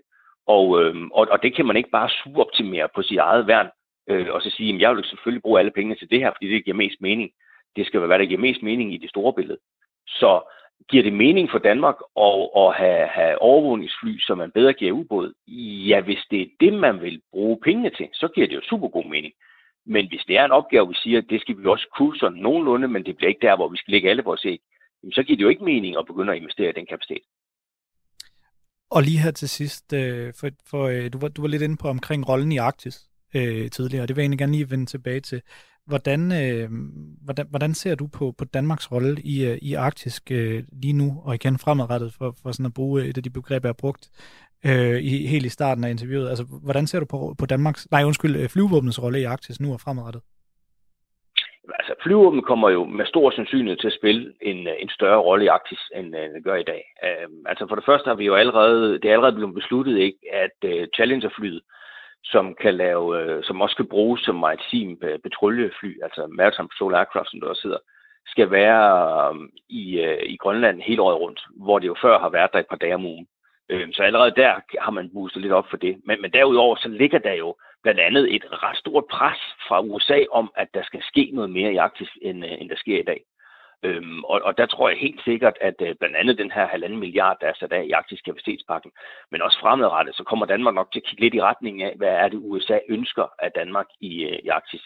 [0.57, 3.69] Og, øh, og, og det kan man ikke bare suboptimere på sit eget værn,
[4.11, 6.49] øh, og så sige, at jeg vil selvfølgelig bruge alle pengene til det her, fordi
[6.55, 7.31] det giver mest mening.
[7.77, 9.59] Det skal være, hvad der giver mest mening i det store billede.
[10.07, 10.53] Så
[10.91, 15.33] giver det mening for Danmark at, at have, have overvågningsfly, som man bedre giver ubåd?
[15.89, 18.89] Ja, hvis det er det, man vil bruge pengene til, så giver det jo super
[18.89, 19.33] god mening.
[19.87, 22.39] Men hvis det er en opgave, vi siger, at det skal vi også kunne sådan
[22.39, 24.61] nogenlunde, men det bliver ikke der, hvor vi skal lægge alle vores æg,
[25.13, 27.23] så giver det jo ikke mening at begynde at investere i den kapacitet.
[28.91, 31.77] Og lige her til sidst, øh, for, for øh, du, var, du var lidt inde
[31.77, 33.01] på omkring rollen i Arktis
[33.35, 35.43] øh, tidligere, og det vil jeg egentlig gerne lige vende tilbage til.
[35.87, 36.71] Hvordan, øh,
[37.23, 41.21] hvordan, hvordan ser du på, på Danmarks rolle i, øh, i Arktis øh, lige nu,
[41.25, 43.79] og igen fremadrettet, for, for sådan at bruge øh, et af de begreber, jeg har
[43.79, 44.11] brugt
[44.65, 46.29] øh, i, helt i starten af interviewet?
[46.29, 49.73] Altså, hvordan ser du på, på Danmarks, nej undskyld, øh, flyvåbnets rolle i Arktis nu
[49.73, 50.23] og fremadrettet?
[51.75, 55.45] Altså, flyvåben kommer jo med stor sandsynlighed til at spille en, øh, en større rolle
[55.45, 56.83] i Arktis, end øh, det gør i dag.
[57.05, 60.19] Øh, altså, for det første har vi jo allerede, det er allerede blevet besluttet, ikke,
[60.33, 61.63] at øh, Challenger-flyet,
[62.25, 66.95] som kan lave, øh, som også kan bruges som maritim øh, patruljefly, altså Maritime Patrol
[66.95, 67.79] Aircraft, som der også hedder,
[68.27, 68.85] skal være
[69.35, 72.59] øh, i, øh, i Grønland hele året rundt, hvor det jo før har været der
[72.59, 73.27] et par dage om ugen.
[73.69, 76.01] Øh, så allerede der har man boostet lidt op for det.
[76.05, 79.39] Men, men derudover så ligger der jo blandt andet et ret stort pres
[79.69, 82.77] fra USA om, at der skal ske noget mere i Arktis, end, øh, end der
[82.77, 83.21] sker i dag.
[83.83, 86.99] Øhm, og, og der tror jeg helt sikkert, at øh, blandt andet den her halvanden
[86.99, 88.91] milliard, der er sat af i Arktisk Kapacitetspakken,
[89.31, 92.09] men også fremadrettet, så kommer Danmark nok til at kigge lidt i retning af, hvad
[92.09, 94.85] er det USA ønsker af Danmark i, øh, i Arktis.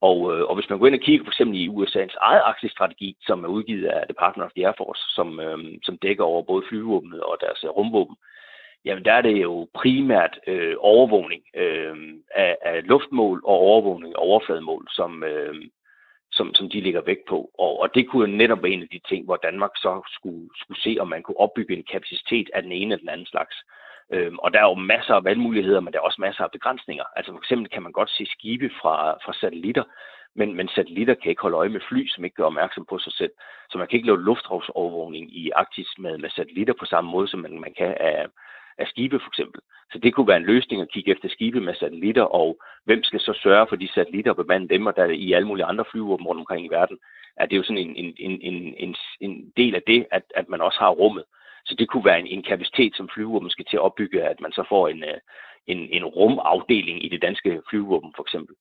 [0.00, 3.16] Og, øh, og hvis man går ind og kigger for eksempel i USA's eget aktiestrategi,
[3.20, 6.64] som er udgivet af Department of the Air Force, som, øh, som dækker over både
[6.68, 8.16] flyvåbnet og deres øh, rumvåben,
[8.84, 11.96] jamen der er det jo primært øh, overvågning øh,
[12.34, 15.54] af, af luftmål og overvågning af overflademål, som, øh,
[16.32, 17.50] som, som de ligger vægt på.
[17.58, 20.48] Og, og det kunne jo netop være en af de ting, hvor Danmark så skulle,
[20.56, 23.56] skulle se, om man kunne opbygge en kapacitet af den ene eller den anden slags.
[24.12, 27.04] Øhm, og der er jo masser af valgmuligheder, men der er også masser af begrænsninger.
[27.16, 29.84] Altså for eksempel kan man godt se skibe fra, fra satellitter,
[30.34, 33.12] men, men satellitter kan ikke holde øje med fly, som ikke gør opmærksom på sig
[33.12, 33.30] selv.
[33.70, 37.40] Så man kan ikke lave luftrumsovervågning i Arktis med, med satellitter på samme måde, som
[37.40, 38.26] man, man kan af,
[38.78, 39.60] af skibe for eksempel.
[39.92, 43.20] Så det kunne være en løsning at kigge efter skibe med satellitter, og hvem skal
[43.20, 45.84] så sørge for de satellitter og bemande dem, og der er i alle mulige andre
[45.90, 46.98] flyvåben rundt omkring i verden,
[47.36, 50.48] er det jo sådan en, en, en, en, en, en del af det, at, at
[50.48, 51.24] man også har rummet.
[51.66, 54.52] Så det kunne være en, en kapacitet, som flyvåben skal til at opbygge, at man
[54.52, 55.18] så får en, øh,
[55.66, 58.54] en, en rumafdeling i det danske flyvåben for eksempel.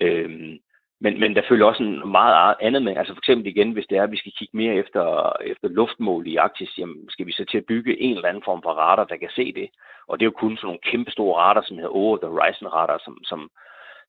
[0.00, 0.58] Øhm,
[1.00, 2.96] men, men der følger også en meget andet med.
[2.96, 6.26] Altså for eksempel igen, hvis det er, at vi skal kigge mere efter, efter luftmål
[6.26, 9.04] i Arktis, jamen skal vi så til at bygge en eller anden form for radar,
[9.04, 9.68] der kan se det.
[10.08, 12.68] Og det er jo kun sådan nogle kæmpe store radar, som hedder Over the Horizon
[12.68, 13.50] radar, som, som,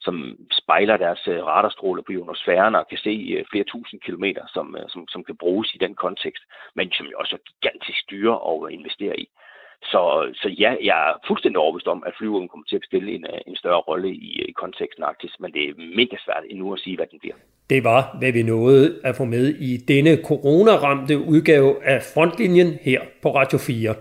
[0.02, 0.16] som
[0.52, 4.90] spejler deres øh, radarstråler på ionosfæren og kan se øh, flere tusind kilometer, som, øh,
[4.90, 6.44] som, som kan bruges i den kontekst,
[6.76, 9.26] men som jo også er gigantisk dyre at investere i.
[9.84, 10.02] Så,
[10.42, 13.56] så ja, jeg er fuldstændig overbevist om, at flyvåben kommer til at spille en, en
[13.56, 17.08] større rolle i, i konteksten Arktis, men det er mega svært endnu at sige, hvad
[17.12, 17.36] den bliver.
[17.70, 23.02] Det var, hvad vi nåede at få med i denne coronaramte udgave af Frontlinjen her
[23.22, 23.96] på Radio 4.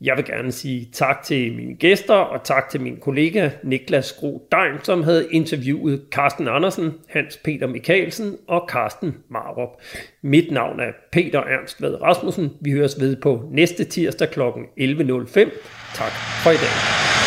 [0.00, 4.48] Jeg vil gerne sige tak til mine gæster, og tak til min kollega Niklas Gro
[4.52, 9.68] Dein, som havde interviewet Carsten Andersen, Hans Peter Mikkelsen og Carsten Marup.
[10.22, 12.50] Mit navn er Peter Ernst Ved Rasmussen.
[12.60, 14.40] Vi høres ved på næste tirsdag kl.
[14.40, 15.50] 11.05.
[15.94, 17.25] Tak for i dag.